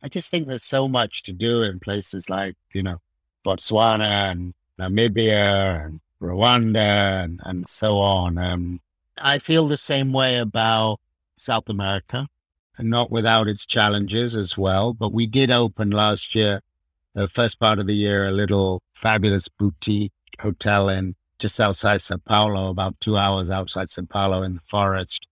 I 0.00 0.08
just 0.08 0.30
think 0.30 0.46
there's 0.46 0.62
so 0.62 0.86
much 0.86 1.24
to 1.24 1.32
do 1.32 1.62
in 1.62 1.80
places 1.80 2.30
like 2.30 2.54
you 2.72 2.82
know 2.82 3.00
Botswana 3.44 4.30
and 4.30 4.54
Namibia 4.78 5.84
and 5.84 6.00
Rwanda 6.20 7.24
and, 7.24 7.40
and 7.44 7.68
so 7.68 7.98
on. 7.98 8.38
Um, 8.38 8.80
I 9.20 9.38
feel 9.38 9.68
the 9.68 9.76
same 9.76 10.12
way 10.12 10.36
about 10.36 11.00
South 11.38 11.68
America, 11.68 12.28
and 12.76 12.90
not 12.90 13.10
without 13.10 13.48
its 13.48 13.66
challenges 13.66 14.36
as 14.36 14.56
well. 14.56 14.92
But 14.92 15.12
we 15.12 15.26
did 15.26 15.50
open 15.50 15.90
last 15.90 16.34
year, 16.34 16.60
the 17.14 17.28
first 17.28 17.58
part 17.58 17.78
of 17.78 17.86
the 17.86 17.94
year, 17.94 18.26
a 18.26 18.32
little 18.32 18.82
fabulous 18.94 19.48
boutique 19.48 20.12
hotel 20.40 20.88
in 20.88 21.14
just 21.38 21.60
outside 21.60 22.00
Sao 22.00 22.16
Paulo, 22.24 22.68
about 22.68 23.00
two 23.00 23.16
hours 23.16 23.50
outside 23.50 23.88
Sao 23.88 24.04
Paulo 24.08 24.42
in 24.42 24.54
the 24.54 24.60
forest, 24.64 25.26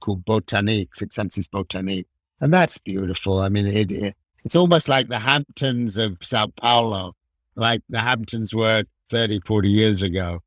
called 0.00 0.24
Botanique, 0.24 0.94
Six 0.94 1.14
Senses 1.14 1.48
Botanique. 1.48 2.06
And 2.40 2.52
that's 2.52 2.78
beautiful. 2.78 3.38
I 3.38 3.48
mean, 3.48 3.66
it, 3.66 3.90
it, 3.90 4.16
it's 4.44 4.56
almost 4.56 4.88
like 4.88 5.08
the 5.08 5.18
Hamptons 5.18 5.96
of 5.96 6.18
Sao 6.20 6.48
Paulo, 6.48 7.14
like 7.56 7.82
the 7.88 8.00
Hamptons 8.00 8.54
were 8.54 8.84
30, 9.10 9.40
40 9.46 9.70
years 9.70 10.02
ago 10.02 10.40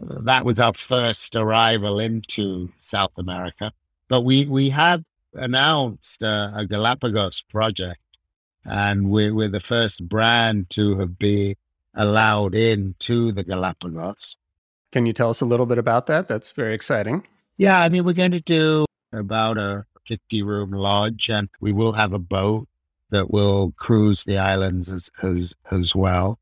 that 0.00 0.44
was 0.44 0.58
our 0.60 0.72
first 0.72 1.36
arrival 1.36 1.98
into 2.00 2.70
South 2.78 3.12
America. 3.18 3.72
But 4.08 4.22
we, 4.22 4.46
we 4.46 4.70
have 4.70 5.04
announced 5.34 6.22
uh, 6.22 6.52
a 6.54 6.66
Galapagos 6.66 7.42
project, 7.42 8.00
and 8.64 9.10
we're, 9.10 9.34
we're 9.34 9.48
the 9.48 9.60
first 9.60 10.08
brand 10.08 10.70
to 10.70 10.98
have 10.98 11.18
been 11.18 11.54
allowed 11.94 12.54
into 12.54 13.32
the 13.32 13.44
Galapagos. 13.44 14.36
Can 14.92 15.06
you 15.06 15.12
tell 15.12 15.30
us 15.30 15.40
a 15.40 15.46
little 15.46 15.66
bit 15.66 15.78
about 15.78 16.06
that? 16.06 16.28
That's 16.28 16.52
very 16.52 16.74
exciting. 16.74 17.26
Yeah, 17.56 17.80
I 17.80 17.88
mean, 17.88 18.04
we're 18.04 18.14
going 18.14 18.30
to 18.32 18.40
do 18.40 18.86
about 19.12 19.58
a 19.58 19.84
50 20.08 20.42
room 20.42 20.72
lodge, 20.72 21.28
and 21.28 21.48
we 21.60 21.72
will 21.72 21.92
have 21.92 22.12
a 22.12 22.18
boat 22.18 22.68
that 23.10 23.30
will 23.30 23.72
cruise 23.76 24.24
the 24.24 24.38
islands 24.38 24.90
as, 24.90 25.10
as, 25.22 25.54
as 25.70 25.94
well. 25.94 26.39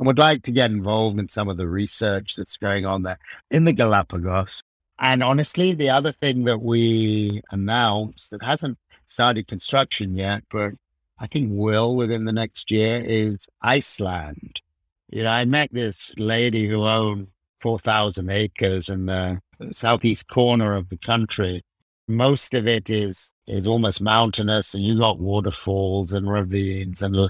And 0.00 0.06
would 0.06 0.18
like 0.18 0.42
to 0.44 0.50
get 0.50 0.70
involved 0.70 1.20
in 1.20 1.28
some 1.28 1.50
of 1.50 1.58
the 1.58 1.68
research 1.68 2.34
that's 2.34 2.56
going 2.56 2.86
on 2.86 3.02
there 3.02 3.18
in 3.50 3.66
the 3.66 3.74
Galapagos. 3.74 4.62
And 4.98 5.22
honestly, 5.22 5.74
the 5.74 5.90
other 5.90 6.10
thing 6.10 6.44
that 6.44 6.62
we 6.62 7.42
announced 7.50 8.30
that 8.30 8.42
hasn't 8.42 8.78
started 9.04 9.46
construction 9.46 10.16
yet, 10.16 10.42
but 10.50 10.72
I 11.18 11.26
think 11.26 11.50
will 11.52 11.96
within 11.96 12.24
the 12.24 12.32
next 12.32 12.70
year 12.70 13.02
is 13.04 13.46
Iceland. 13.60 14.62
You 15.10 15.24
know, 15.24 15.30
I 15.30 15.44
met 15.44 15.68
this 15.70 16.14
lady 16.16 16.66
who 16.66 16.86
owned 16.86 17.26
4,000 17.60 18.30
acres 18.30 18.88
in 18.88 19.04
the 19.04 19.42
southeast 19.70 20.28
corner 20.28 20.76
of 20.76 20.88
the 20.88 20.96
country. 20.96 21.62
Most 22.08 22.54
of 22.54 22.66
it 22.66 22.88
is 22.88 23.32
is 23.46 23.66
almost 23.66 24.00
mountainous, 24.00 24.72
and 24.72 24.82
you 24.82 24.98
got 24.98 25.20
waterfalls 25.20 26.14
and 26.14 26.26
ravines 26.26 27.02
and. 27.02 27.28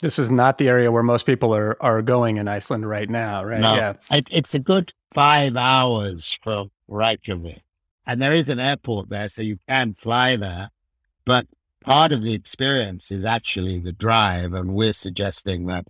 This 0.00 0.18
is 0.18 0.30
not 0.30 0.58
the 0.58 0.68
area 0.68 0.92
where 0.92 1.02
most 1.02 1.26
people 1.26 1.54
are 1.54 1.76
are 1.80 2.02
going 2.02 2.36
in 2.36 2.48
Iceland 2.48 2.88
right 2.88 3.08
now, 3.08 3.44
right? 3.44 3.60
No, 3.60 3.74
yeah, 3.74 3.94
it, 4.10 4.28
it's 4.30 4.54
a 4.54 4.58
good 4.58 4.92
five 5.12 5.56
hours 5.56 6.38
from 6.42 6.70
Reykjavik, 6.88 7.62
and 8.06 8.20
there 8.20 8.32
is 8.32 8.48
an 8.48 8.60
airport 8.60 9.08
there, 9.08 9.28
so 9.28 9.42
you 9.42 9.58
can 9.68 9.94
fly 9.94 10.36
there. 10.36 10.70
But 11.24 11.46
part 11.80 12.12
of 12.12 12.22
the 12.22 12.34
experience 12.34 13.10
is 13.10 13.24
actually 13.24 13.78
the 13.78 13.92
drive, 13.92 14.52
and 14.52 14.74
we're 14.74 14.92
suggesting 14.92 15.66
that 15.66 15.86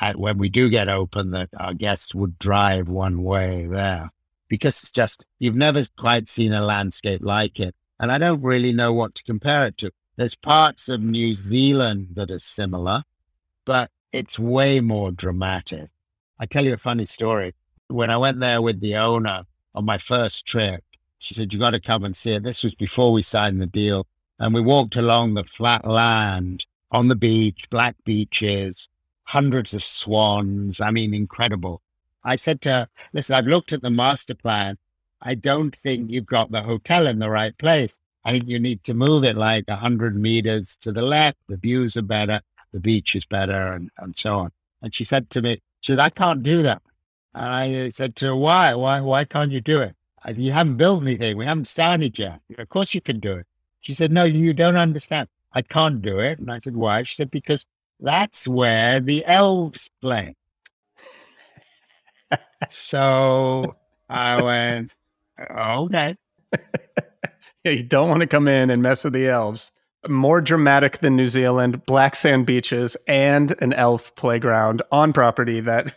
uh, 0.00 0.12
when 0.12 0.38
we 0.38 0.48
do 0.48 0.68
get 0.68 0.88
open, 0.88 1.30
that 1.32 1.48
our 1.58 1.74
guests 1.74 2.14
would 2.14 2.38
drive 2.38 2.88
one 2.88 3.22
way 3.22 3.66
there 3.66 4.10
because 4.48 4.82
it's 4.82 4.90
just, 4.90 5.24
you've 5.38 5.54
never 5.54 5.84
quite 5.96 6.28
seen 6.28 6.52
a 6.52 6.60
landscape 6.60 7.22
like 7.22 7.60
it. 7.60 7.74
And 7.98 8.10
I 8.10 8.18
don't 8.18 8.42
really 8.42 8.72
know 8.72 8.92
what 8.92 9.14
to 9.14 9.22
compare 9.22 9.66
it 9.66 9.78
to. 9.78 9.92
There's 10.16 10.34
parts 10.34 10.88
of 10.88 11.00
New 11.00 11.32
Zealand 11.34 12.08
that 12.14 12.30
are 12.30 12.40
similar, 12.40 13.04
but 13.64 13.90
it's 14.12 14.38
way 14.38 14.80
more 14.80 15.10
dramatic. 15.10 15.90
I 16.38 16.46
tell 16.46 16.64
you 16.64 16.74
a 16.74 16.78
funny 16.78 17.06
story. 17.06 17.54
When 17.88 18.10
I 18.10 18.16
went 18.16 18.40
there 18.40 18.62
with 18.62 18.80
the 18.80 18.96
owner 18.96 19.44
on 19.74 19.84
my 19.84 19.98
first 19.98 20.46
trip, 20.46 20.82
she 21.18 21.34
said, 21.34 21.52
You 21.52 21.58
got 21.58 21.70
to 21.70 21.80
come 21.80 22.04
and 22.04 22.16
see 22.16 22.32
it. 22.32 22.42
This 22.42 22.64
was 22.64 22.74
before 22.74 23.12
we 23.12 23.22
signed 23.22 23.60
the 23.60 23.66
deal. 23.66 24.06
And 24.38 24.54
we 24.54 24.62
walked 24.62 24.96
along 24.96 25.34
the 25.34 25.44
flat 25.44 25.86
land 25.86 26.64
on 26.90 27.08
the 27.08 27.14
beach, 27.14 27.64
black 27.70 27.94
beaches, 28.04 28.88
hundreds 29.24 29.74
of 29.74 29.84
swans. 29.84 30.80
I 30.80 30.90
mean, 30.90 31.12
incredible. 31.12 31.82
I 32.24 32.36
said 32.36 32.60
to 32.62 32.70
her, 32.70 32.88
listen, 33.12 33.36
I've 33.36 33.46
looked 33.46 33.72
at 33.72 33.82
the 33.82 33.90
master 33.90 34.34
plan. 34.34 34.78
I 35.22 35.34
don't 35.34 35.76
think 35.76 36.10
you've 36.10 36.26
got 36.26 36.50
the 36.50 36.62
hotel 36.62 37.06
in 37.06 37.18
the 37.18 37.30
right 37.30 37.56
place. 37.58 37.98
I 38.24 38.32
think 38.32 38.48
you 38.48 38.58
need 38.58 38.84
to 38.84 38.94
move 38.94 39.24
it 39.24 39.36
like 39.36 39.68
100 39.68 40.16
meters 40.16 40.76
to 40.82 40.92
the 40.92 41.02
left. 41.02 41.38
The 41.48 41.56
views 41.56 41.96
are 41.96 42.02
better, 42.02 42.40
the 42.72 42.80
beach 42.80 43.14
is 43.14 43.24
better, 43.24 43.72
and, 43.72 43.90
and 43.98 44.16
so 44.16 44.38
on. 44.38 44.52
And 44.82 44.94
she 44.94 45.04
said 45.04 45.30
to 45.30 45.42
me, 45.42 45.60
she 45.80 45.92
said, 45.92 45.98
I 45.98 46.10
can't 46.10 46.42
do 46.42 46.62
that. 46.62 46.82
And 47.34 47.46
I 47.46 47.86
uh, 47.86 47.90
said 47.90 48.16
to 48.16 48.26
her, 48.26 48.36
why? 48.36 48.74
Why, 48.74 49.00
why 49.00 49.24
can't 49.24 49.52
you 49.52 49.60
do 49.60 49.80
it? 49.80 49.94
I 50.22 50.32
said, 50.32 50.42
you 50.42 50.52
haven't 50.52 50.76
built 50.76 51.02
anything. 51.02 51.36
We 51.36 51.46
haven't 51.46 51.68
started 51.68 52.18
yet. 52.18 52.40
Of 52.58 52.68
course 52.68 52.94
you 52.94 53.00
can 53.00 53.20
do 53.20 53.32
it. 53.36 53.46
She 53.80 53.94
said, 53.94 54.12
no, 54.12 54.24
you 54.24 54.52
don't 54.52 54.76
understand. 54.76 55.28
I 55.52 55.62
can't 55.62 56.02
do 56.02 56.18
it. 56.18 56.38
And 56.38 56.50
I 56.50 56.58
said, 56.58 56.76
why? 56.76 57.02
She 57.04 57.14
said, 57.14 57.30
because 57.30 57.64
that's 57.98 58.46
where 58.46 59.00
the 59.00 59.24
elves 59.24 59.88
play. 60.00 60.36
so 62.70 63.76
I 64.08 64.42
went, 64.42 64.92
okay. 65.50 66.16
yeah, 67.64 67.72
you 67.72 67.82
don't 67.82 68.08
want 68.08 68.20
to 68.20 68.26
come 68.26 68.48
in 68.48 68.70
and 68.70 68.82
mess 68.82 69.04
with 69.04 69.14
the 69.14 69.28
elves. 69.28 69.72
More 70.08 70.40
dramatic 70.40 70.98
than 70.98 71.14
New 71.14 71.28
Zealand, 71.28 71.84
black 71.84 72.14
sand 72.14 72.46
beaches, 72.46 72.96
and 73.06 73.54
an 73.60 73.74
elf 73.74 74.14
playground 74.14 74.80
on 74.90 75.12
property 75.12 75.60
that 75.60 75.92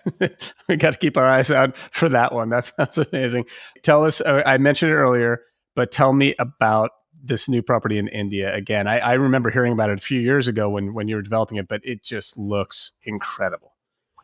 we 0.68 0.76
got 0.76 0.92
to 0.92 1.00
keep 1.00 1.16
our 1.16 1.26
eyes 1.26 1.52
out 1.52 1.78
for 1.78 2.10
that 2.10 2.34
one. 2.34 2.50
That 2.50 2.66
sounds 2.66 2.98
amazing. 3.12 3.46
Tell 3.82 4.04
us, 4.04 4.20
uh, 4.20 4.44
I 4.46 4.58
mentioned 4.58 4.92
it 4.92 4.96
earlier, 4.96 5.42
but 5.74 5.92
tell 5.92 6.12
me 6.12 6.36
about 6.38 6.92
this 7.24 7.48
new 7.48 7.62
property 7.62 7.98
in 7.98 8.10
India 8.10 8.54
again. 8.54 8.88
I, 8.88 9.00
I, 9.00 9.14
remember 9.14 9.50
hearing 9.50 9.72
about 9.72 9.90
it 9.90 9.98
a 9.98 10.02
few 10.02 10.20
years 10.20 10.50
ago 10.50 10.70
when 10.70 10.94
when 10.94 11.08
you 11.08 11.16
were 11.16 11.22
developing 11.22 11.58
it, 11.58 11.70
but 11.70 11.80
it 11.86 12.04
just 12.04 12.38
looks 12.38 12.92
incredible. 13.04 13.74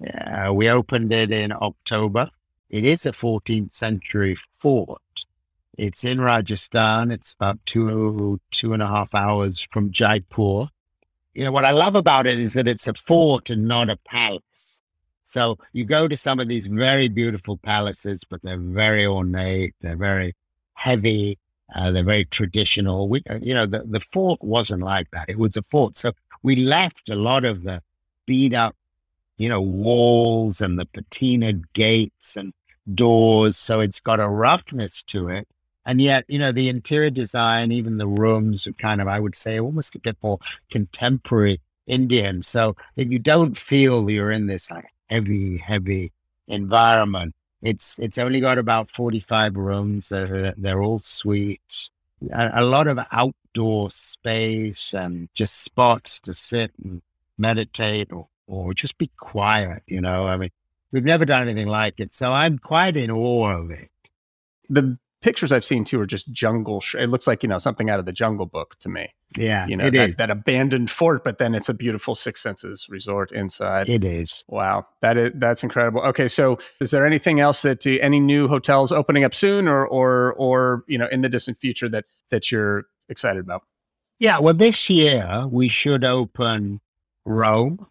Yeah, 0.01 0.51
we 0.51 0.69
opened 0.69 1.13
it 1.13 1.31
in 1.31 1.51
October. 1.53 2.29
It 2.69 2.85
is 2.85 3.05
a 3.05 3.11
14th 3.11 3.73
century 3.73 4.37
fort. 4.59 5.25
It's 5.79 6.03
in 6.03 6.19
Rajasthan. 6.19 7.11
It's 7.11 7.33
about 7.33 7.59
two 7.65 8.39
two 8.51 8.73
and 8.73 8.83
a 8.83 8.87
half 8.87 9.15
hours 9.15 9.67
from 9.71 9.91
Jaipur. 9.91 10.67
You 11.33 11.43
know 11.45 11.51
what 11.51 11.65
I 11.65 11.71
love 11.71 11.95
about 11.95 12.27
it 12.27 12.39
is 12.39 12.53
that 12.53 12.67
it's 12.67 12.87
a 12.87 12.93
fort 12.93 13.49
and 13.49 13.67
not 13.67 13.89
a 13.89 13.97
palace. 13.97 14.79
So 15.25 15.57
you 15.73 15.85
go 15.85 16.07
to 16.07 16.17
some 16.17 16.39
of 16.39 16.47
these 16.47 16.67
very 16.67 17.07
beautiful 17.07 17.57
palaces, 17.57 18.23
but 18.29 18.41
they're 18.41 18.57
very 18.57 19.05
ornate. 19.05 19.75
They're 19.81 19.95
very 19.95 20.35
heavy 20.73 21.37
uh, 21.75 21.91
they're 21.91 22.03
very 22.03 22.25
traditional. 22.25 23.07
We, 23.07 23.23
uh, 23.29 23.39
you 23.41 23.53
know, 23.53 23.65
the, 23.65 23.83
the 23.85 23.99
fort 23.99 24.43
wasn't 24.43 24.81
like 24.81 25.11
that. 25.11 25.29
It 25.29 25.37
was 25.37 25.55
a 25.55 25.61
fort. 25.63 25.97
So 25.97 26.13
we 26.41 26.55
left 26.55 27.09
a 27.09 27.15
lot 27.15 27.45
of 27.45 27.63
the 27.63 27.81
beat 28.25 28.53
up, 28.53 28.75
you 29.37 29.49
know, 29.49 29.61
walls 29.61 30.61
and 30.61 30.79
the 30.79 30.85
patinaed 30.85 31.63
gates 31.73 32.35
and 32.35 32.53
doors. 32.93 33.57
So 33.57 33.79
it's 33.81 33.99
got 33.99 34.19
a 34.19 34.27
roughness 34.27 35.03
to 35.03 35.29
it. 35.29 35.47
And 35.89 35.99
yet, 35.99 36.25
you 36.27 36.37
know, 36.37 36.51
the 36.51 36.69
interior 36.69 37.09
design, 37.09 37.71
even 37.71 37.97
the 37.97 38.05
rooms 38.05 38.67
are 38.67 38.73
kind 38.73 39.01
of, 39.01 39.07
I 39.07 39.19
would 39.19 39.35
say, 39.35 39.59
almost 39.59 39.95
a 39.95 39.99
bit 39.99 40.17
more 40.21 40.37
contemporary 40.69 41.61
Indian. 41.87 42.43
So 42.43 42.75
that 42.95 43.11
you 43.11 43.17
don't 43.17 43.57
feel 43.57 44.07
you're 44.07 44.29
in 44.29 44.45
this 44.45 44.69
like 44.69 44.85
heavy, 45.09 45.57
heavy 45.57 46.11
environment. 46.47 47.33
It's 47.63 47.97
it's 47.97 48.19
only 48.19 48.39
got 48.39 48.59
about 48.59 48.91
forty 48.91 49.19
five 49.19 49.55
rooms. 49.57 50.09
They're 50.09 50.53
they're 50.55 50.83
all 50.83 50.99
suites. 50.99 51.89
A, 52.31 52.61
a 52.61 52.63
lot 52.63 52.85
of 52.85 52.99
outdoor 53.11 53.89
space 53.89 54.93
and 54.93 55.27
just 55.33 55.63
spots 55.63 56.19
to 56.19 56.35
sit 56.35 56.71
and 56.83 57.01
meditate 57.35 58.13
or 58.13 58.27
or 58.45 58.75
just 58.75 58.99
be 58.99 59.09
quiet. 59.17 59.81
You 59.87 60.01
know, 60.01 60.27
I 60.27 60.37
mean, 60.37 60.51
we've 60.91 61.03
never 61.03 61.25
done 61.25 61.41
anything 61.41 61.67
like 61.67 61.99
it, 61.99 62.13
so 62.13 62.31
I'm 62.31 62.59
quite 62.59 62.95
in 62.95 63.09
awe 63.09 63.57
of 63.57 63.71
it. 63.71 63.89
The 64.69 64.99
pictures 65.21 65.51
I've 65.51 65.65
seen 65.65 65.83
too 65.83 65.99
are 65.99 66.05
just 66.05 66.31
jungle. 66.31 66.81
Sh- 66.81 66.95
it 66.95 67.07
looks 67.07 67.27
like 67.27 67.43
you 67.43 67.49
know 67.49 67.57
something 67.57 67.89
out 67.89 67.99
of 67.99 68.05
the 68.05 68.11
Jungle 68.11 68.45
Book 68.45 68.75
to 68.79 68.89
me. 68.89 69.07
Yeah, 69.37 69.67
you 69.67 69.75
know 69.75 69.89
that, 69.89 70.17
that, 70.17 70.31
abandoned 70.31 70.89
fort, 70.89 71.23
but 71.23 71.37
then 71.37 71.53
it's 71.53 71.69
a 71.69 71.73
beautiful 71.73 72.15
Six 72.15 72.41
Senses 72.41 72.87
resort 72.89 73.31
inside. 73.31 73.89
It 73.89 74.03
is. 74.03 74.43
Wow, 74.47 74.87
that 75.01 75.17
is 75.17 75.31
that's 75.35 75.63
incredible. 75.63 76.01
Okay, 76.01 76.27
so 76.27 76.57
is 76.79 76.91
there 76.91 77.05
anything 77.05 77.39
else 77.39 77.61
that 77.61 77.85
uh, 77.85 77.91
any 78.01 78.19
new 78.19 78.47
hotels 78.47 78.91
opening 78.91 79.23
up 79.23 79.35
soon, 79.35 79.67
or 79.67 79.87
or 79.87 80.33
or 80.33 80.83
you 80.87 80.97
know 80.97 81.07
in 81.07 81.21
the 81.21 81.29
distant 81.29 81.57
future 81.57 81.89
that 81.89 82.05
that 82.29 82.51
you're 82.51 82.85
excited 83.09 83.43
about? 83.43 83.63
Yeah, 84.19 84.39
well, 84.39 84.53
this 84.53 84.89
year 84.89 85.47
we 85.49 85.69
should 85.69 86.03
open 86.03 86.81
Rome, 87.25 87.85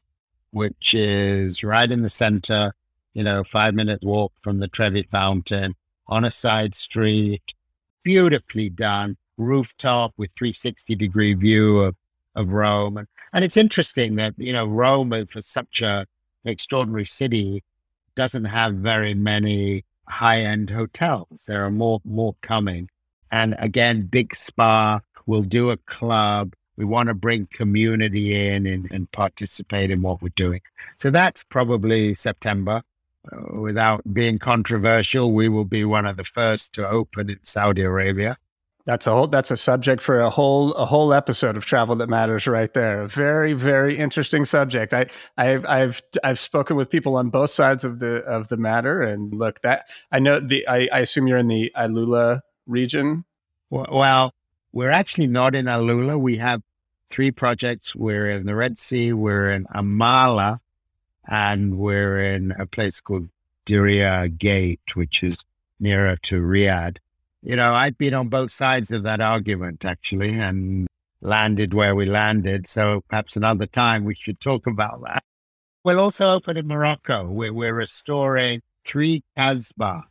which 0.50 0.94
is 0.94 1.62
right 1.62 1.90
in 1.90 2.02
the 2.02 2.10
center. 2.10 2.74
You 3.14 3.24
know, 3.24 3.42
five 3.42 3.74
minute 3.74 4.04
walk 4.04 4.32
from 4.42 4.60
the 4.60 4.68
Trevi 4.68 5.02
Fountain 5.04 5.74
on 6.08 6.24
a 6.24 6.30
side 6.30 6.74
street, 6.74 7.42
beautifully 8.02 8.70
done, 8.70 9.16
rooftop 9.36 10.12
with 10.16 10.30
360 10.38 10.94
degree 10.94 11.34
view 11.34 11.78
of, 11.80 11.96
of 12.34 12.52
Rome. 12.52 12.96
And, 12.96 13.08
and 13.32 13.44
it's 13.44 13.56
interesting 13.56 14.16
that, 14.16 14.34
you 14.36 14.52
know, 14.52 14.66
Rome, 14.66 15.12
for 15.26 15.42
such 15.42 15.82
a 15.82 16.06
extraordinary 16.44 17.06
city, 17.06 17.62
doesn't 18.16 18.46
have 18.46 18.74
very 18.74 19.14
many 19.14 19.84
high 20.08 20.42
end 20.42 20.70
hotels. 20.70 21.44
There 21.46 21.64
are 21.64 21.70
more, 21.70 22.00
more 22.04 22.34
coming. 22.42 22.88
And 23.30 23.54
again, 23.58 24.02
big 24.02 24.34
spa, 24.34 25.00
we'll 25.26 25.42
do 25.42 25.70
a 25.70 25.76
club. 25.76 26.54
We 26.76 26.84
want 26.84 27.08
to 27.08 27.14
bring 27.14 27.48
community 27.52 28.48
in 28.48 28.66
and, 28.66 28.90
and 28.90 29.10
participate 29.12 29.90
in 29.90 30.02
what 30.02 30.22
we're 30.22 30.30
doing. 30.30 30.60
So 30.96 31.10
that's 31.10 31.44
probably 31.44 32.14
September. 32.14 32.82
Uh, 33.30 33.60
without 33.60 34.02
being 34.12 34.38
controversial, 34.38 35.32
we 35.32 35.48
will 35.48 35.64
be 35.64 35.84
one 35.84 36.06
of 36.06 36.16
the 36.16 36.24
first 36.24 36.72
to 36.74 36.88
open 36.88 37.30
in 37.30 37.38
Saudi 37.42 37.82
Arabia. 37.82 38.38
That's 38.88 39.06
a 39.06 39.10
whole. 39.10 39.26
That's 39.26 39.50
a 39.50 39.56
subject 39.58 40.00
for 40.02 40.18
a 40.18 40.30
whole 40.30 40.72
a 40.72 40.86
whole 40.86 41.12
episode 41.12 41.58
of 41.58 41.66
Travel 41.66 41.94
That 41.96 42.08
Matters, 42.08 42.46
right 42.46 42.72
there. 42.72 43.06
Very 43.06 43.52
very 43.52 43.98
interesting 43.98 44.46
subject. 44.46 44.94
I 44.94 45.08
I've 45.36 45.66
I've 45.66 46.02
I've 46.24 46.38
spoken 46.38 46.74
with 46.74 46.88
people 46.88 47.14
on 47.16 47.28
both 47.28 47.50
sides 47.50 47.84
of 47.84 47.98
the 47.98 48.22
of 48.24 48.48
the 48.48 48.56
matter, 48.56 49.02
and 49.02 49.34
look 49.34 49.60
that 49.60 49.90
I 50.10 50.20
know 50.20 50.40
the. 50.40 50.66
I, 50.66 50.88
I 50.90 51.00
assume 51.00 51.26
you're 51.26 51.36
in 51.36 51.48
the 51.48 51.70
Alula 51.76 52.40
region. 52.66 53.26
Well, 53.68 54.32
we're 54.72 54.90
actually 54.90 55.26
not 55.26 55.54
in 55.54 55.66
Alula. 55.66 56.18
We 56.18 56.38
have 56.38 56.62
three 57.10 57.30
projects. 57.30 57.94
We're 57.94 58.30
in 58.30 58.46
the 58.46 58.54
Red 58.54 58.78
Sea. 58.78 59.12
We're 59.12 59.50
in 59.50 59.66
Amaala, 59.66 60.60
and 61.28 61.78
we're 61.78 62.20
in 62.20 62.52
a 62.52 62.66
place 62.66 63.00
called 63.00 63.28
Diriyah 63.66 64.38
Gate, 64.38 64.80
which 64.94 65.22
is 65.22 65.44
nearer 65.78 66.16
to 66.22 66.40
Riyadh. 66.40 66.96
you 67.42 67.54
know, 67.54 67.72
I've 67.72 67.98
been 67.98 68.14
on 68.14 68.28
both 68.28 68.50
sides 68.50 68.90
of 68.90 69.02
that 69.04 69.20
argument 69.20 69.84
actually 69.84 70.38
and 70.38 70.88
landed 71.20 71.74
where 71.74 71.94
we 71.94 72.06
landed. 72.06 72.66
So 72.66 73.02
perhaps 73.08 73.36
another 73.36 73.66
time 73.66 74.04
we 74.04 74.14
should 74.14 74.40
talk 74.40 74.66
about 74.66 75.02
that. 75.04 75.22
We'll 75.84 76.00
also 76.00 76.30
open 76.30 76.56
in 76.56 76.66
Morocco. 76.66 77.28
We're, 77.28 77.52
we're 77.52 77.74
restoring 77.74 78.62
three 78.84 79.22
Kasbah 79.36 80.02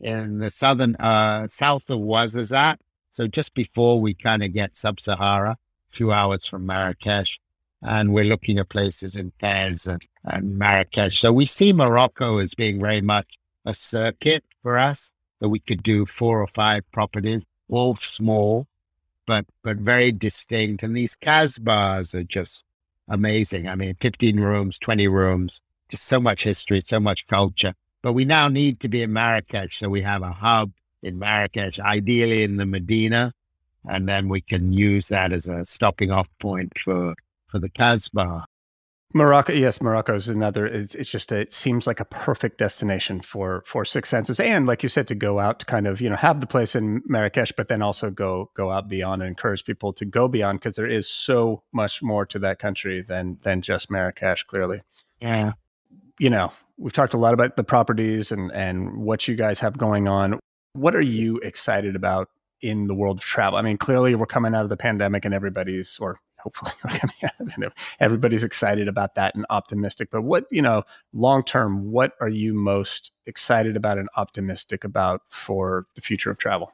in 0.00 0.38
the 0.38 0.50
southern, 0.50 0.94
uh, 0.96 1.48
south 1.48 1.88
of 1.88 2.00
Ouarzazate. 2.00 2.78
So 3.12 3.26
just 3.26 3.54
before 3.54 4.00
we 4.00 4.14
kind 4.14 4.42
of 4.42 4.52
get 4.52 4.76
sub-Sahara, 4.76 5.52
a 5.52 5.96
few 5.96 6.12
hours 6.12 6.44
from 6.44 6.66
Marrakesh. 6.66 7.40
And 7.82 8.12
we're 8.12 8.24
looking 8.24 8.58
at 8.58 8.68
places 8.68 9.16
in 9.16 9.32
Fez 9.40 9.86
and, 9.86 10.02
and 10.24 10.58
Marrakesh. 10.58 11.20
So 11.20 11.32
we 11.32 11.46
see 11.46 11.72
Morocco 11.72 12.38
as 12.38 12.54
being 12.54 12.80
very 12.80 13.00
much 13.00 13.26
a 13.64 13.74
circuit 13.74 14.44
for 14.62 14.78
us 14.78 15.10
that 15.40 15.48
we 15.48 15.58
could 15.58 15.82
do 15.82 16.06
four 16.06 16.40
or 16.40 16.46
five 16.46 16.90
properties, 16.92 17.44
all 17.68 17.96
small, 17.96 18.66
but 19.26 19.44
but 19.62 19.76
very 19.76 20.12
distinct. 20.12 20.82
And 20.82 20.96
these 20.96 21.16
Kasbahs 21.16 22.14
are 22.14 22.24
just 22.24 22.64
amazing. 23.08 23.68
I 23.68 23.74
mean, 23.74 23.94
15 24.00 24.40
rooms, 24.40 24.78
20 24.78 25.08
rooms, 25.08 25.60
just 25.88 26.04
so 26.04 26.20
much 26.20 26.44
history, 26.44 26.80
so 26.80 27.00
much 27.00 27.26
culture. 27.26 27.74
But 28.02 28.12
we 28.12 28.24
now 28.24 28.48
need 28.48 28.80
to 28.80 28.88
be 28.88 29.02
in 29.02 29.12
Marrakesh. 29.12 29.78
So 29.78 29.88
we 29.88 30.02
have 30.02 30.22
a 30.22 30.32
hub 30.32 30.72
in 31.02 31.18
Marrakesh, 31.18 31.78
ideally 31.78 32.42
in 32.42 32.56
the 32.56 32.66
Medina. 32.66 33.32
And 33.88 34.08
then 34.08 34.28
we 34.28 34.40
can 34.40 34.72
use 34.72 35.08
that 35.08 35.32
as 35.32 35.48
a 35.48 35.64
stopping 35.64 36.10
off 36.10 36.28
point 36.40 36.72
for, 36.78 37.14
for 37.48 37.58
the 37.58 37.68
Casbah. 37.68 38.46
Morocco, 39.14 39.52
yes, 39.52 39.80
Morocco 39.80 40.14
is 40.14 40.28
another. 40.28 40.66
It's, 40.66 40.94
it's, 40.94 41.10
just 41.10 41.32
a, 41.32 41.40
it 41.40 41.52
seems 41.52 41.86
like 41.86 42.00
a 42.00 42.04
perfect 42.04 42.58
destination 42.58 43.20
for 43.20 43.62
for 43.64 43.84
Six 43.84 44.08
Senses, 44.08 44.40
and 44.40 44.66
like 44.66 44.82
you 44.82 44.88
said, 44.88 45.08
to 45.08 45.14
go 45.14 45.38
out 45.38 45.60
to 45.60 45.66
kind 45.66 45.86
of 45.86 46.00
you 46.00 46.10
know 46.10 46.16
have 46.16 46.40
the 46.40 46.46
place 46.46 46.74
in 46.74 47.02
Marrakesh, 47.06 47.52
but 47.56 47.68
then 47.68 47.82
also 47.82 48.10
go 48.10 48.50
go 48.54 48.70
out 48.70 48.88
beyond 48.88 49.22
and 49.22 49.28
encourage 49.28 49.64
people 49.64 49.92
to 49.94 50.04
go 50.04 50.28
beyond 50.28 50.58
because 50.58 50.76
there 50.76 50.88
is 50.88 51.08
so 51.08 51.62
much 51.72 52.02
more 52.02 52.26
to 52.26 52.38
that 52.40 52.58
country 52.58 53.00
than 53.00 53.38
than 53.42 53.62
just 53.62 53.90
Marrakesh. 53.90 54.42
Clearly, 54.44 54.82
yeah. 55.20 55.52
You 56.18 56.30
know, 56.30 56.52
we've 56.76 56.92
talked 56.92 57.14
a 57.14 57.18
lot 57.18 57.32
about 57.32 57.56
the 57.56 57.64
properties 57.64 58.32
and 58.32 58.52
and 58.52 58.98
what 58.98 59.28
you 59.28 59.36
guys 59.36 59.60
have 59.60 59.78
going 59.78 60.08
on. 60.08 60.40
What 60.74 60.94
are 60.94 61.00
you 61.00 61.38
excited 61.38 61.96
about 61.96 62.28
in 62.60 62.86
the 62.86 62.94
world 62.94 63.18
of 63.18 63.24
travel? 63.24 63.58
I 63.58 63.62
mean, 63.62 63.78
clearly 63.78 64.14
we're 64.14 64.26
coming 64.26 64.54
out 64.54 64.64
of 64.64 64.68
the 64.68 64.76
pandemic 64.76 65.24
and 65.24 65.32
everybody's 65.32 65.96
or 66.00 66.18
hopefully 66.46 67.70
everybody's 68.00 68.44
excited 68.44 68.86
about 68.86 69.16
that 69.16 69.34
and 69.34 69.44
optimistic 69.50 70.08
but 70.10 70.22
what 70.22 70.46
you 70.50 70.62
know 70.62 70.82
long 71.12 71.42
term 71.42 71.90
what 71.90 72.12
are 72.20 72.28
you 72.28 72.54
most 72.54 73.10
excited 73.26 73.76
about 73.76 73.98
and 73.98 74.08
optimistic 74.16 74.84
about 74.84 75.22
for 75.28 75.86
the 75.94 76.00
future 76.00 76.30
of 76.30 76.38
travel? 76.38 76.72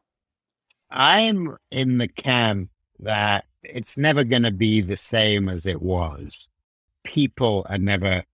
I'm 0.91 1.57
in 1.71 1.99
the 1.99 2.09
camp 2.09 2.71
that 3.01 3.45
it's 3.63 3.97
never 3.97 4.25
going 4.25 4.43
to 4.43 4.53
be 4.53 4.81
the 4.81 4.97
same 4.97 5.49
as 5.49 5.67
it 5.67 5.81
was. 5.81 6.49
People 7.05 7.67
are 7.69 7.79
never 7.79 8.25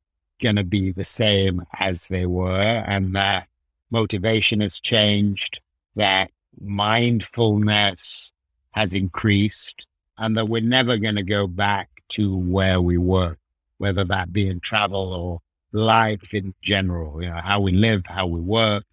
going 0.42 0.56
to 0.56 0.64
be 0.64 0.92
the 0.92 1.04
same 1.04 1.64
as 1.78 2.08
they 2.08 2.26
were 2.26 2.60
and 2.60 3.14
that 3.14 3.48
motivation 3.90 4.60
has 4.60 4.78
changed 4.78 5.60
that 5.96 6.30
mindfulness 6.60 8.32
has 8.72 8.94
increased 8.94 9.86
and 10.18 10.36
that 10.36 10.48
we're 10.48 10.60
never 10.60 10.96
going 10.96 11.16
to 11.16 11.22
go 11.22 11.46
back 11.46 11.88
to 12.10 12.36
where 12.36 12.80
we 12.80 12.98
were, 12.98 13.36
whether 13.78 14.04
that 14.04 14.32
be 14.32 14.48
in 14.48 14.60
travel 14.60 15.12
or 15.12 15.40
life 15.72 16.34
in 16.34 16.54
general, 16.62 17.22
you 17.22 17.28
know, 17.28 17.40
how 17.42 17.60
we 17.60 17.72
live, 17.72 18.06
how 18.06 18.26
we 18.26 18.40
work. 18.40 18.86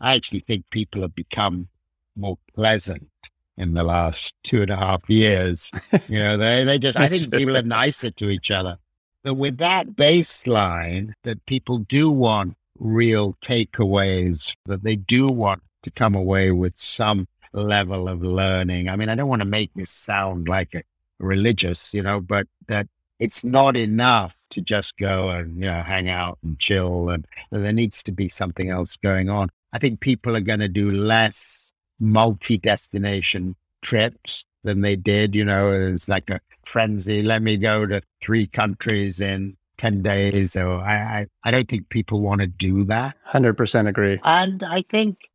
I 0.00 0.14
actually 0.14 0.40
think 0.40 0.68
people 0.70 1.02
have 1.02 1.14
become 1.14 1.68
more 2.16 2.38
pleasant 2.54 3.08
in 3.56 3.74
the 3.74 3.82
last 3.82 4.34
two 4.42 4.62
and 4.62 4.70
a 4.70 4.76
half 4.76 5.08
years. 5.08 5.70
you 6.08 6.18
know, 6.18 6.36
they, 6.36 6.64
they 6.64 6.78
just, 6.78 6.98
I 6.98 7.08
think 7.08 7.32
people 7.32 7.56
are 7.56 7.62
nicer 7.62 8.10
to 8.10 8.28
each 8.28 8.50
other. 8.50 8.78
But 9.22 9.34
with 9.34 9.58
that 9.58 9.88
baseline, 9.88 11.12
that 11.24 11.44
people 11.46 11.78
do 11.78 12.10
want 12.10 12.56
real 12.78 13.36
takeaways, 13.42 14.54
that 14.66 14.82
they 14.82 14.96
do 14.96 15.28
want 15.28 15.62
to 15.82 15.90
come 15.90 16.14
away 16.14 16.50
with 16.50 16.78
some 16.78 17.28
level 17.52 18.08
of 18.08 18.22
learning. 18.22 18.88
I 18.88 18.96
mean, 18.96 19.08
I 19.08 19.14
don't 19.14 19.28
want 19.28 19.42
to 19.42 19.46
make 19.46 19.72
this 19.74 19.90
sound 19.90 20.48
like 20.48 20.74
a 20.74 20.82
religious, 21.18 21.94
you 21.94 22.02
know, 22.02 22.20
but 22.20 22.46
that 22.68 22.88
it's 23.18 23.44
not 23.44 23.76
enough 23.76 24.36
to 24.50 24.60
just 24.60 24.96
go 24.96 25.28
and, 25.28 25.56
you 25.56 25.66
know, 25.66 25.82
hang 25.82 26.08
out 26.08 26.38
and 26.42 26.58
chill 26.58 27.10
and 27.10 27.26
there 27.50 27.72
needs 27.72 28.02
to 28.04 28.12
be 28.12 28.28
something 28.28 28.70
else 28.70 28.96
going 28.96 29.28
on. 29.28 29.50
I 29.72 29.78
think 29.78 30.00
people 30.00 30.36
are 30.36 30.40
going 30.40 30.60
to 30.60 30.68
do 30.68 30.90
less 30.90 31.72
multi 32.00 32.56
destination 32.56 33.54
trips 33.82 34.44
than 34.64 34.80
they 34.80 34.96
did. 34.96 35.34
You 35.34 35.44
know, 35.44 35.70
it's 35.70 36.08
like 36.08 36.30
a 36.30 36.40
frenzy. 36.64 37.22
Let 37.22 37.42
me 37.42 37.56
go 37.56 37.86
to 37.86 38.02
three 38.22 38.46
countries 38.46 39.20
in 39.20 39.56
10 39.76 40.02
days. 40.02 40.52
So 40.52 40.76
I, 40.76 40.94
I, 40.94 41.26
I 41.44 41.50
don't 41.50 41.68
think 41.68 41.88
people 41.88 42.20
want 42.20 42.40
to 42.40 42.46
do 42.46 42.84
that. 42.84 43.16
100% 43.28 43.88
agree. 43.88 44.20
And 44.24 44.62
I 44.62 44.82
think 44.90 45.29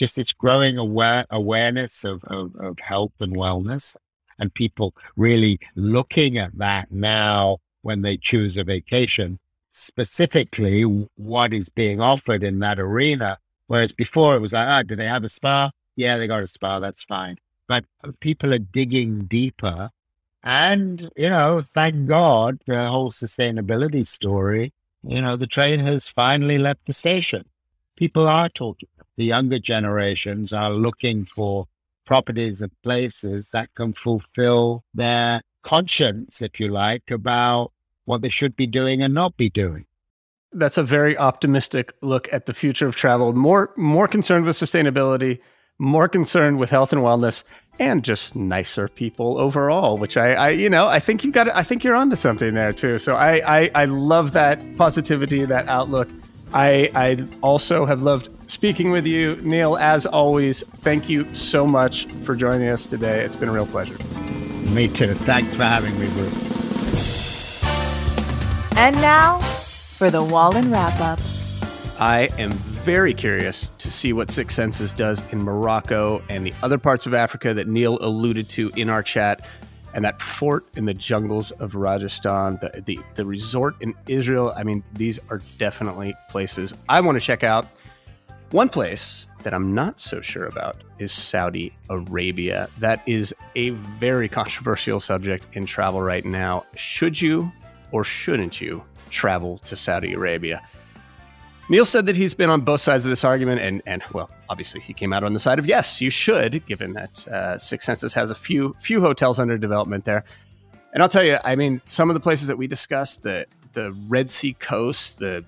just 0.00 0.16
this 0.16 0.32
growing 0.32 0.78
aware, 0.78 1.26
awareness 1.28 2.04
of, 2.04 2.24
of, 2.24 2.56
of 2.56 2.78
health 2.78 3.12
and 3.20 3.36
wellness 3.36 3.94
and 4.38 4.52
people 4.54 4.94
really 5.14 5.60
looking 5.76 6.38
at 6.38 6.56
that 6.56 6.90
now 6.90 7.58
when 7.82 8.00
they 8.00 8.16
choose 8.16 8.56
a 8.56 8.64
vacation, 8.64 9.38
specifically 9.70 10.82
what 11.16 11.52
is 11.52 11.68
being 11.68 12.00
offered 12.00 12.42
in 12.42 12.60
that 12.60 12.80
arena. 12.80 13.36
Whereas 13.66 13.92
before 13.92 14.36
it 14.36 14.40
was 14.40 14.54
like, 14.54 14.66
ah, 14.66 14.82
do 14.82 14.96
they 14.96 15.04
have 15.04 15.22
a 15.22 15.28
spa? 15.28 15.70
Yeah, 15.96 16.16
they 16.16 16.26
got 16.26 16.42
a 16.42 16.46
spa. 16.46 16.80
That's 16.80 17.04
fine. 17.04 17.36
But 17.66 17.84
people 18.20 18.54
are 18.54 18.58
digging 18.58 19.26
deeper. 19.26 19.90
And, 20.42 21.10
you 21.14 21.28
know, 21.28 21.60
thank 21.74 22.08
God 22.08 22.58
the 22.66 22.88
whole 22.88 23.10
sustainability 23.10 24.06
story, 24.06 24.72
you 25.06 25.20
know, 25.20 25.36
the 25.36 25.46
train 25.46 25.80
has 25.80 26.08
finally 26.08 26.56
left 26.56 26.86
the 26.86 26.94
station. 26.94 27.44
People 27.96 28.26
are 28.26 28.48
talking 28.48 28.88
the 29.16 29.24
younger 29.24 29.58
generations 29.58 30.52
are 30.52 30.70
looking 30.70 31.24
for 31.24 31.66
properties 32.06 32.62
and 32.62 32.72
places 32.82 33.50
that 33.50 33.72
can 33.74 33.92
fulfill 33.92 34.82
their 34.94 35.42
conscience, 35.62 36.42
if 36.42 36.58
you 36.58 36.68
like, 36.68 37.10
about 37.10 37.72
what 38.04 38.22
they 38.22 38.28
should 38.28 38.56
be 38.56 38.66
doing 38.66 39.02
and 39.02 39.14
not 39.14 39.36
be 39.36 39.48
doing. 39.48 39.84
That's 40.52 40.78
a 40.78 40.82
very 40.82 41.16
optimistic 41.16 41.92
look 42.02 42.32
at 42.32 42.46
the 42.46 42.54
future 42.54 42.88
of 42.88 42.96
travel. 42.96 43.32
More 43.32 43.72
more 43.76 44.08
concerned 44.08 44.44
with 44.44 44.56
sustainability, 44.56 45.38
more 45.78 46.08
concerned 46.08 46.58
with 46.58 46.70
health 46.70 46.92
and 46.92 47.02
wellness, 47.02 47.44
and 47.78 48.02
just 48.02 48.34
nicer 48.34 48.88
people 48.88 49.38
overall. 49.38 49.96
Which 49.96 50.16
I, 50.16 50.34
I 50.34 50.50
you 50.50 50.68
know, 50.68 50.88
I 50.88 50.98
think 50.98 51.24
you 51.24 51.30
got. 51.30 51.48
I 51.54 51.62
think 51.62 51.84
you're 51.84 51.94
onto 51.94 52.16
something 52.16 52.54
there 52.54 52.72
too. 52.72 52.98
So 52.98 53.14
I, 53.14 53.60
I, 53.60 53.70
I 53.76 53.84
love 53.84 54.32
that 54.32 54.58
positivity, 54.76 55.44
that 55.44 55.68
outlook. 55.68 56.08
I, 56.52 56.90
I 56.94 57.26
also 57.42 57.84
have 57.84 58.02
loved 58.02 58.28
speaking 58.50 58.90
with 58.90 59.06
you. 59.06 59.36
Neil, 59.36 59.76
as 59.76 60.06
always, 60.06 60.62
thank 60.78 61.08
you 61.08 61.32
so 61.34 61.66
much 61.66 62.06
for 62.24 62.34
joining 62.34 62.68
us 62.68 62.90
today. 62.90 63.22
It's 63.22 63.36
been 63.36 63.48
a 63.48 63.52
real 63.52 63.66
pleasure. 63.66 63.96
Me 64.72 64.88
too. 64.88 65.14
Thanks 65.14 65.54
for 65.54 65.64
having 65.64 65.98
me, 65.98 66.08
Bruce. 66.10 66.50
And 68.76 68.96
now 68.96 69.38
for 69.38 70.10
the 70.10 70.24
Wallin 70.24 70.70
wrap 70.70 70.98
up. 71.00 71.20
I 71.98 72.30
am 72.38 72.50
very 72.50 73.12
curious 73.12 73.70
to 73.76 73.90
see 73.90 74.14
what 74.14 74.30
Six 74.30 74.54
Senses 74.54 74.94
does 74.94 75.22
in 75.32 75.42
Morocco 75.42 76.22
and 76.30 76.46
the 76.46 76.54
other 76.62 76.78
parts 76.78 77.06
of 77.06 77.12
Africa 77.12 77.52
that 77.52 77.68
Neil 77.68 77.98
alluded 78.00 78.48
to 78.50 78.70
in 78.76 78.88
our 78.88 79.02
chat 79.02 79.46
and 79.94 80.04
that 80.04 80.20
fort 80.20 80.66
in 80.76 80.84
the 80.84 80.94
jungles 80.94 81.50
of 81.52 81.74
Rajasthan, 81.74 82.58
the, 82.60 82.82
the, 82.84 82.98
the 83.14 83.24
resort 83.24 83.76
in 83.80 83.94
Israel. 84.08 84.52
I 84.56 84.62
mean, 84.62 84.82
these 84.92 85.18
are 85.30 85.40
definitely 85.58 86.14
places 86.28 86.74
I 86.88 87.00
want 87.00 87.16
to 87.16 87.20
check 87.20 87.42
out. 87.42 87.66
One 88.50 88.68
place 88.68 89.26
that 89.42 89.54
I'm 89.54 89.74
not 89.74 89.98
so 89.98 90.20
sure 90.20 90.46
about 90.46 90.82
is 90.98 91.12
Saudi 91.12 91.72
Arabia. 91.88 92.68
That 92.78 93.02
is 93.06 93.34
a 93.54 93.70
very 93.70 94.28
controversial 94.40 95.00
subject 95.00 95.46
in 95.54 95.66
travel 95.66 96.02
right 96.02 96.24
now. 96.24 96.64
Should 96.74 97.20
you 97.20 97.50
or 97.92 98.04
shouldn't 98.04 98.60
you 98.60 98.84
travel 99.10 99.58
to 99.58 99.76
Saudi 99.76 100.12
Arabia? 100.12 100.62
Neil 101.70 101.84
said 101.84 102.06
that 102.06 102.16
he's 102.16 102.34
been 102.34 102.50
on 102.50 102.62
both 102.62 102.80
sides 102.80 103.04
of 103.04 103.10
this 103.10 103.22
argument, 103.22 103.60
and 103.60 103.80
and 103.86 104.02
well, 104.12 104.28
obviously 104.48 104.80
he 104.80 104.92
came 104.92 105.12
out 105.12 105.22
on 105.22 105.32
the 105.32 105.38
side 105.38 105.60
of 105.60 105.66
yes, 105.66 106.00
you 106.00 106.10
should, 106.10 106.66
given 106.66 106.94
that 106.94 107.28
uh, 107.28 107.56
Six 107.58 107.86
Senses 107.86 108.12
has 108.12 108.32
a 108.32 108.34
few 108.34 108.74
few 108.80 109.00
hotels 109.00 109.38
under 109.38 109.56
development 109.56 110.04
there. 110.04 110.24
And 110.92 111.00
I'll 111.00 111.08
tell 111.08 111.22
you, 111.22 111.38
I 111.44 111.54
mean, 111.54 111.80
some 111.84 112.10
of 112.10 112.14
the 112.14 112.20
places 112.20 112.48
that 112.48 112.58
we 112.58 112.66
discussed, 112.66 113.22
the 113.22 113.46
the 113.72 113.92
Red 114.08 114.32
Sea 114.32 114.54
coast, 114.54 115.20
the 115.20 115.44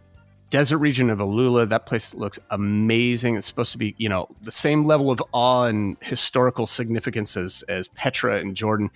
desert 0.49 0.79
region 0.79 1.11
of 1.11 1.19
Alula, 1.19 1.69
that 1.69 1.87
place 1.87 2.15
looks 2.15 2.39
amazing. 2.51 3.35
It's 3.35 3.49
supposed 3.49 3.73
to 3.73 3.79
be, 3.79 3.97
you 3.99 4.09
know, 4.09 4.29
the 4.43 4.53
same 4.53 4.85
level 4.85 5.11
of 5.11 5.21
awe 5.33 5.65
and 5.65 5.97
historical 6.03 6.67
significance 6.67 7.37
as, 7.37 7.65
as 7.69 7.89
Petra 7.89 8.37
and 8.37 8.55
Jordan. 8.55 8.91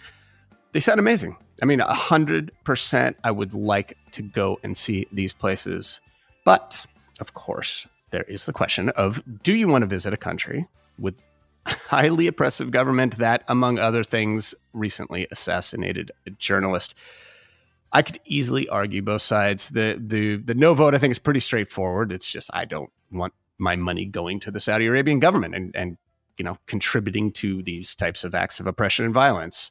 They 0.70 0.80
sound 0.80 1.00
amazing. 1.00 1.36
I 1.60 1.64
mean, 1.64 1.80
100% 1.80 3.14
I 3.24 3.30
would 3.32 3.54
like 3.54 3.96
to 4.12 4.22
go 4.22 4.60
and 4.62 4.76
see 4.76 5.08
these 5.10 5.32
places. 5.32 6.00
But 6.44 6.86
of 7.20 7.34
course, 7.34 7.86
there 8.10 8.24
is 8.24 8.46
the 8.46 8.52
question 8.52 8.90
of 8.90 9.22
do 9.42 9.54
you 9.54 9.68
want 9.68 9.82
to 9.82 9.86
visit 9.86 10.12
a 10.12 10.18
country 10.18 10.66
with 10.98 11.26
highly 11.66 12.26
oppressive 12.26 12.70
government 12.70 13.18
that, 13.18 13.42
among 13.48 13.78
other 13.78 14.04
things, 14.04 14.54
recently 14.72 15.26
assassinated 15.30 16.12
a 16.26 16.30
journalist. 16.30 16.94
I 17.92 18.02
could 18.02 18.20
easily 18.24 18.68
argue 18.68 19.02
both 19.02 19.22
sides. 19.22 19.70
The 19.70 20.00
the 20.04 20.36
the 20.36 20.54
no 20.54 20.74
vote 20.74 20.94
I 20.94 20.98
think 20.98 21.12
is 21.12 21.18
pretty 21.18 21.40
straightforward. 21.40 22.12
It's 22.12 22.30
just 22.30 22.50
I 22.52 22.64
don't 22.64 22.90
want 23.10 23.32
my 23.58 23.76
money 23.76 24.04
going 24.04 24.40
to 24.40 24.50
the 24.50 24.60
Saudi 24.60 24.86
Arabian 24.86 25.18
government 25.18 25.54
and 25.54 25.74
and 25.74 25.96
you 26.36 26.44
know 26.44 26.56
contributing 26.66 27.30
to 27.32 27.62
these 27.62 27.94
types 27.94 28.24
of 28.24 28.34
acts 28.34 28.60
of 28.60 28.66
oppression 28.66 29.04
and 29.04 29.14
violence. 29.14 29.70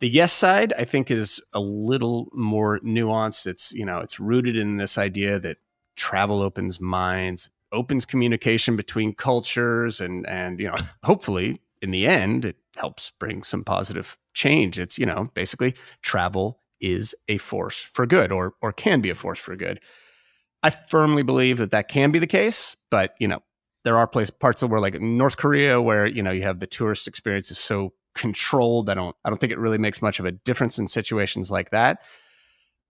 The 0.00 0.08
yes 0.08 0.32
side 0.32 0.72
I 0.78 0.84
think 0.84 1.10
is 1.10 1.42
a 1.52 1.60
little 1.60 2.28
more 2.32 2.78
nuanced. 2.80 3.46
It's 3.46 3.72
you 3.72 3.84
know 3.84 3.98
it's 3.98 4.20
rooted 4.20 4.56
in 4.56 4.76
this 4.76 4.96
idea 4.96 5.38
that 5.40 5.58
travel 6.00 6.40
opens 6.40 6.80
minds, 6.80 7.50
opens 7.72 8.06
communication 8.06 8.74
between 8.74 9.14
cultures, 9.14 10.00
and 10.00 10.26
and 10.26 10.58
you 10.58 10.66
know 10.66 10.78
hopefully 11.04 11.60
in 11.82 11.90
the 11.90 12.06
end 12.06 12.44
it 12.44 12.56
helps 12.76 13.12
bring 13.20 13.42
some 13.42 13.62
positive 13.62 14.16
change. 14.34 14.78
It's 14.78 14.98
you 14.98 15.06
know 15.06 15.30
basically 15.34 15.74
travel 16.02 16.60
is 16.80 17.14
a 17.28 17.36
force 17.36 17.82
for 17.82 18.06
good 18.06 18.32
or 18.32 18.54
or 18.62 18.72
can 18.72 19.00
be 19.00 19.10
a 19.10 19.14
force 19.14 19.38
for 19.38 19.54
good. 19.54 19.78
I 20.62 20.70
firmly 20.70 21.22
believe 21.22 21.58
that 21.58 21.70
that 21.70 21.88
can 21.88 22.10
be 22.10 22.18
the 22.18 22.26
case, 22.26 22.76
but 22.90 23.14
you 23.18 23.28
know, 23.28 23.42
there 23.84 23.96
are 23.96 24.06
places 24.06 24.30
parts 24.30 24.62
of 24.62 24.70
where 24.70 24.80
like 24.80 25.00
North 25.00 25.36
Korea 25.36 25.80
where 25.80 26.06
you 26.06 26.22
know 26.22 26.30
you 26.30 26.42
have 26.42 26.60
the 26.60 26.66
tourist 26.66 27.06
experience 27.06 27.50
is 27.50 27.58
so 27.58 27.92
controlled. 28.14 28.88
I 28.88 28.94
don't 28.94 29.14
I 29.24 29.28
don't 29.28 29.38
think 29.38 29.52
it 29.52 29.58
really 29.58 29.78
makes 29.78 30.00
much 30.00 30.18
of 30.18 30.24
a 30.24 30.32
difference 30.32 30.78
in 30.78 30.88
situations 30.88 31.50
like 31.50 31.70
that. 31.70 32.02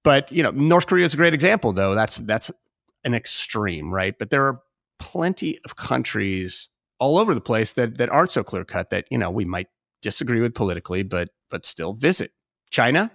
But 0.05 0.31
you 0.31 0.45
know, 0.45 0.53
North 0.53 0.87
Korea 0.87 1.05
is 1.05 1.15
a 1.15 1.17
great 1.17 1.35
example 1.35 1.73
though. 1.73 1.95
That's 1.95 2.17
that's 2.19 2.51
an 3.05 3.15
extreme, 3.15 3.93
right? 3.93 4.15
But 4.19 4.31
there 4.31 4.47
are 4.47 4.61
plenty 4.99 5.59
of 5.65 5.77
countries 5.77 6.69
all 6.99 7.19
over 7.19 7.35
the 7.35 7.41
place 7.41 7.73
that 7.73 7.99
that 7.99 8.11
aren't 8.11 8.31
so 8.31 8.45
clear 8.45 8.65
cut 8.65 8.91
that 8.91 9.07
you 9.11 9.19
know 9.19 9.31
we 9.31 9.45
might 9.45 9.69
disagree 10.03 10.41
with 10.41 10.55
politically, 10.55 11.03
but 11.03 11.31
but 11.51 11.67
still 11.67 11.95
visit. 11.95 12.33
China, 12.71 13.11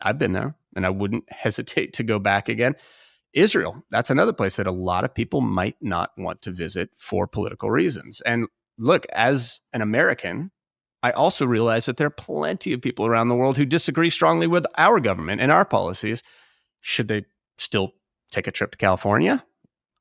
I've 0.00 0.18
been 0.18 0.32
there 0.32 0.54
and 0.74 0.86
I 0.86 0.90
wouldn't 0.90 1.24
hesitate 1.30 1.94
to 1.94 2.02
go 2.02 2.18
back 2.18 2.48
again. 2.48 2.76
Israel, 3.32 3.82
that's 3.90 4.10
another 4.10 4.32
place 4.32 4.56
that 4.56 4.66
a 4.66 4.72
lot 4.72 5.04
of 5.04 5.14
people 5.14 5.40
might 5.42 5.76
not 5.82 6.10
want 6.16 6.40
to 6.42 6.50
visit 6.50 6.90
for 6.96 7.26
political 7.26 7.70
reasons. 7.70 8.22
And 8.22 8.46
look, 8.78 9.04
as 9.12 9.60
an 9.74 9.82
American, 9.82 10.50
I 11.02 11.10
also 11.10 11.44
realize 11.44 11.84
that 11.86 11.98
there 11.98 12.06
are 12.06 12.10
plenty 12.10 12.72
of 12.72 12.80
people 12.80 13.06
around 13.06 13.28
the 13.28 13.34
world 13.34 13.58
who 13.58 13.66
disagree 13.66 14.08
strongly 14.08 14.46
with 14.46 14.64
our 14.78 15.00
government 15.00 15.42
and 15.42 15.52
our 15.52 15.66
policies. 15.66 16.22
Should 16.80 17.08
they 17.08 17.26
still 17.58 17.92
take 18.30 18.46
a 18.46 18.52
trip 18.52 18.72
to 18.72 18.78
California? 18.78 19.44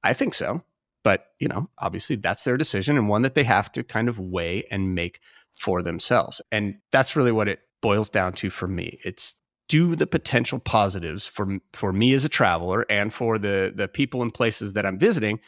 I 0.04 0.14
think 0.14 0.34
so. 0.34 0.64
But, 1.04 1.28
you 1.40 1.48
know, 1.48 1.70
obviously 1.80 2.16
that's 2.16 2.44
their 2.44 2.58
decision 2.58 2.98
and 2.98 3.08
one 3.08 3.22
that 3.22 3.36
they 3.36 3.44
have 3.44 3.72
to 3.74 3.84
kind 3.84 4.10
of 4.10 4.20
weigh 4.20 4.64
and 4.72 4.96
make 4.96 5.20
for 5.54 5.82
themselves. 5.84 6.42
And 6.52 6.80
that's 6.92 7.16
really 7.16 7.32
what 7.32 7.48
it 7.48 7.60
boils 7.82 8.10
down 8.10 8.34
to 8.34 8.50
for 8.50 8.68
me. 8.68 9.00
It's 9.04 9.36
do 9.68 9.96
the 9.96 10.08
potential 10.08 10.60
positives 10.60 11.26
for 11.26 11.60
for 11.74 11.92
me 11.92 12.14
as 12.14 12.26
a 12.26 12.30
traveler 12.30 12.86
and 12.90 13.14
for 13.14 13.38
the 13.38 13.74
the 13.76 13.88
people 13.88 14.22
and 14.22 14.34
places 14.34 14.74
that 14.74 14.86
I'm 14.86 15.00
visiting 15.00 15.40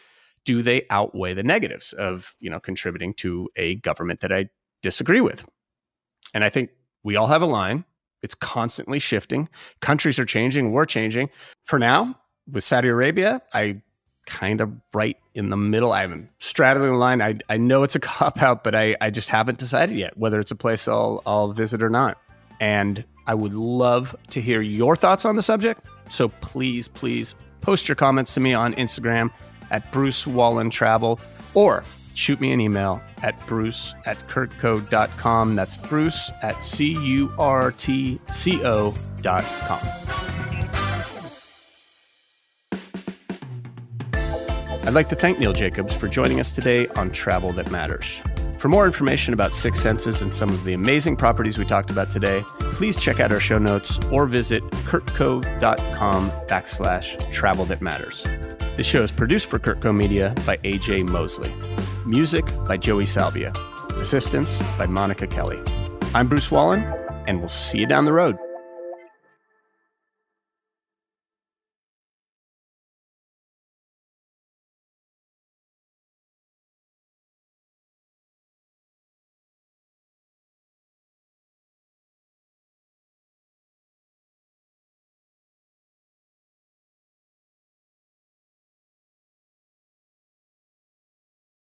do 0.46 0.62
they 0.62 0.84
outweigh 0.90 1.34
the 1.34 1.44
negatives 1.44 1.94
of 1.94 2.36
you 2.40 2.50
know 2.50 2.60
contributing 2.60 3.14
to 3.16 3.50
a 3.56 3.76
government 3.76 4.22
that 4.22 4.32
I 4.32 4.50
disagree 4.82 5.22
with 5.22 5.48
and 6.34 6.44
I 6.44 6.50
think 6.50 6.72
we 7.04 7.16
all 7.16 7.28
have 7.28 7.42
a 7.42 7.48
line 7.48 7.86
it's 8.24 8.36
constantly 8.36 9.00
shifting 9.00 9.50
countries 9.82 10.18
are 10.18 10.26
changing 10.26 10.72
we're 10.72 10.86
changing 10.86 11.30
for 11.66 11.78
now 11.78 12.20
with 12.52 12.64
Saudi 12.64 12.88
Arabia 12.88 13.42
I 13.54 13.82
kind 14.26 14.60
of 14.60 14.74
right 14.94 15.18
in 15.34 15.50
the 15.50 15.58
middle 15.58 15.94
I'm 15.94 16.30
straddling 16.40 16.92
the 16.92 16.98
line 16.98 17.22
I, 17.22 17.36
I 17.50 17.58
know 17.58 17.84
it's 17.84 17.96
a 17.96 18.00
cop 18.02 18.42
out 18.42 18.64
but 18.64 18.76
I, 18.76 18.96
I 19.02 19.10
just 19.10 19.30
haven't 19.30 19.58
decided 19.58 19.96
yet 19.96 20.18
whether 20.18 20.40
it's 20.40 20.52
a 20.52 20.56
place 20.56 20.88
I'll 20.88 21.22
I'll 21.26 21.52
visit 21.54 21.82
or 21.82 21.90
not 21.90 22.18
and 22.60 23.04
I 23.28 23.34
would 23.34 23.54
love 23.54 24.16
to 24.30 24.42
hear 24.42 24.62
your 24.62 24.96
thoughts 24.96 25.26
on 25.26 25.36
the 25.36 25.44
subject. 25.44 25.86
So 26.10 26.30
please, 26.30 26.88
please 26.88 27.36
post 27.62 27.88
your 27.88 27.96
comments 27.96 28.34
to 28.36 28.40
me 28.40 28.54
on 28.54 28.74
Instagram 28.76 29.32
at 29.70 29.92
Bruce 29.92 30.26
Wallin 30.26 30.70
Travel 30.70 31.20
or 31.54 31.84
shoot 32.14 32.40
me 32.40 32.54
an 32.54 32.62
email 32.62 33.02
at 33.22 33.46
bruce 33.46 33.94
at 34.06 34.18
curtco.com. 34.28 35.56
That's 35.56 35.76
bruce 35.76 36.32
at 36.42 36.64
C 36.64 36.94
U 36.94 37.32
R 37.38 37.72
T 37.72 38.20
C 38.32 38.64
O 38.66 38.96
I'd 44.88 44.94
like 44.94 45.10
to 45.10 45.16
thank 45.16 45.38
Neil 45.38 45.52
Jacobs 45.52 45.94
for 45.94 46.08
joining 46.08 46.40
us 46.40 46.54
today 46.54 46.88
on 46.96 47.10
Travel 47.10 47.52
That 47.52 47.70
Matters. 47.70 48.22
For 48.58 48.70
more 48.70 48.86
information 48.86 49.34
about 49.34 49.54
Six 49.54 49.82
Senses 49.82 50.22
and 50.22 50.34
some 50.34 50.48
of 50.48 50.64
the 50.64 50.72
amazing 50.72 51.18
properties 51.18 51.58
we 51.58 51.66
talked 51.66 51.92
about 51.92 52.10
today, 52.10 52.42
please 52.72 52.96
check 52.96 53.20
out 53.20 53.34
our 53.34 53.42
show 53.42 53.58
notes 53.58 54.00
or 54.14 54.28
visit 54.28 54.64
curtco.com 54.86 56.32
backslash 56.48 57.34
travel 57.34 57.66
that 57.66 57.82
matters. 57.82 58.24
This 58.78 58.88
show 58.88 59.04
is 59.04 59.12
produced 59.12 59.48
for 59.50 59.60
Curtco 59.60 59.94
Media 59.94 60.34
by 60.46 60.56
AJ 60.60 61.06
Mosley. 61.10 61.54
Music 62.06 62.46
by 62.66 62.78
Joey 62.78 63.06
Salvia. 63.06 63.52
Assistance 63.96 64.62
by 64.78 64.86
Monica 64.86 65.28
Kelly. 65.28 65.62
I'm 66.16 66.30
Bruce 66.30 66.50
Wallin, 66.50 66.84
and 67.28 67.40
we'll 67.40 67.50
see 67.50 67.80
you 67.80 67.88
down 67.88 68.06
the 68.06 68.14
road. 68.14 68.38